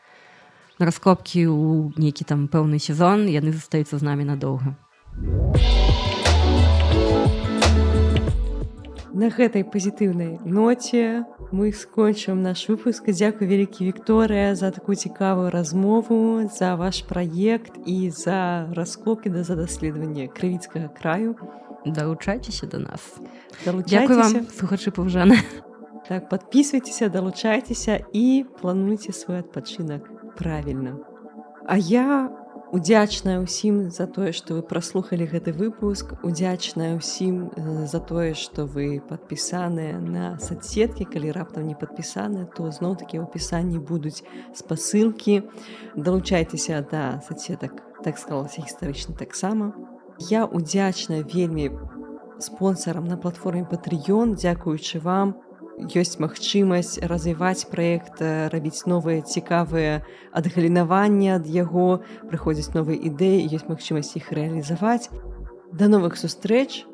[0.79, 4.73] раскопкі ў нейкі там пэўны сезон яны застаюцца з намі надоўга.
[9.13, 11.21] На гэтай пазітыўнай ноце
[11.53, 13.13] мы скончым наш выпуск.
[13.13, 19.53] Дзякуй вялікі Вікторыя за такую цікавую размову за ваш праект і за раскопкі да за
[19.53, 21.37] даследаванне крывіцкага краю.
[21.85, 23.21] Далучайцеся до нас.
[23.65, 25.37] Дякую вам слухачы паўжаны
[26.07, 30.97] так подписывайтеся далучайцеся і плануйце свой адпачынак правільна
[31.65, 32.29] А я
[32.73, 36.17] удзячная ўсім за тое што вы праслухалі гэты выпуск.
[36.25, 41.07] Удзячная ўсім э, за тое што вы падпісаныя на соцсеткі.
[41.07, 45.47] Калі раптам не падпісаны то зноў такі ў опісанні будуць спасылкі.
[45.95, 49.71] Далучайцеся да соцсетак так сказалася гістарычна таксама.
[50.19, 51.71] Я удзячная вельмі
[52.43, 55.39] спонсорам на платформе патрыён дзякуючы вам
[55.77, 58.21] ёсць магчымасць развіваць праект
[58.53, 60.01] рабіць новыя цікавыя
[60.31, 65.09] адгалінаванні ад яго прыходзяць новыя ідэі ёсць магчымасць іх рэалізаваць.
[65.73, 66.85] Да новых сустрэч.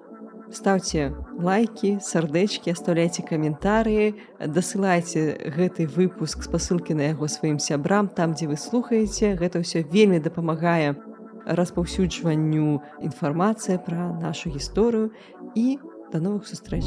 [0.50, 8.50] Ставце лайки сардэчкі оставляйте каментарыі дасылайце гэты выпуск спасылкі на яго сваім сябрам там дзе
[8.50, 9.38] вы слухаеце.
[9.38, 10.98] Гэта ўсё вельмі дапамагае
[11.46, 15.14] распаўсюджванню інфармацыя пра нашу гісторыю.
[15.54, 15.78] І
[16.12, 16.86] До новых встреч!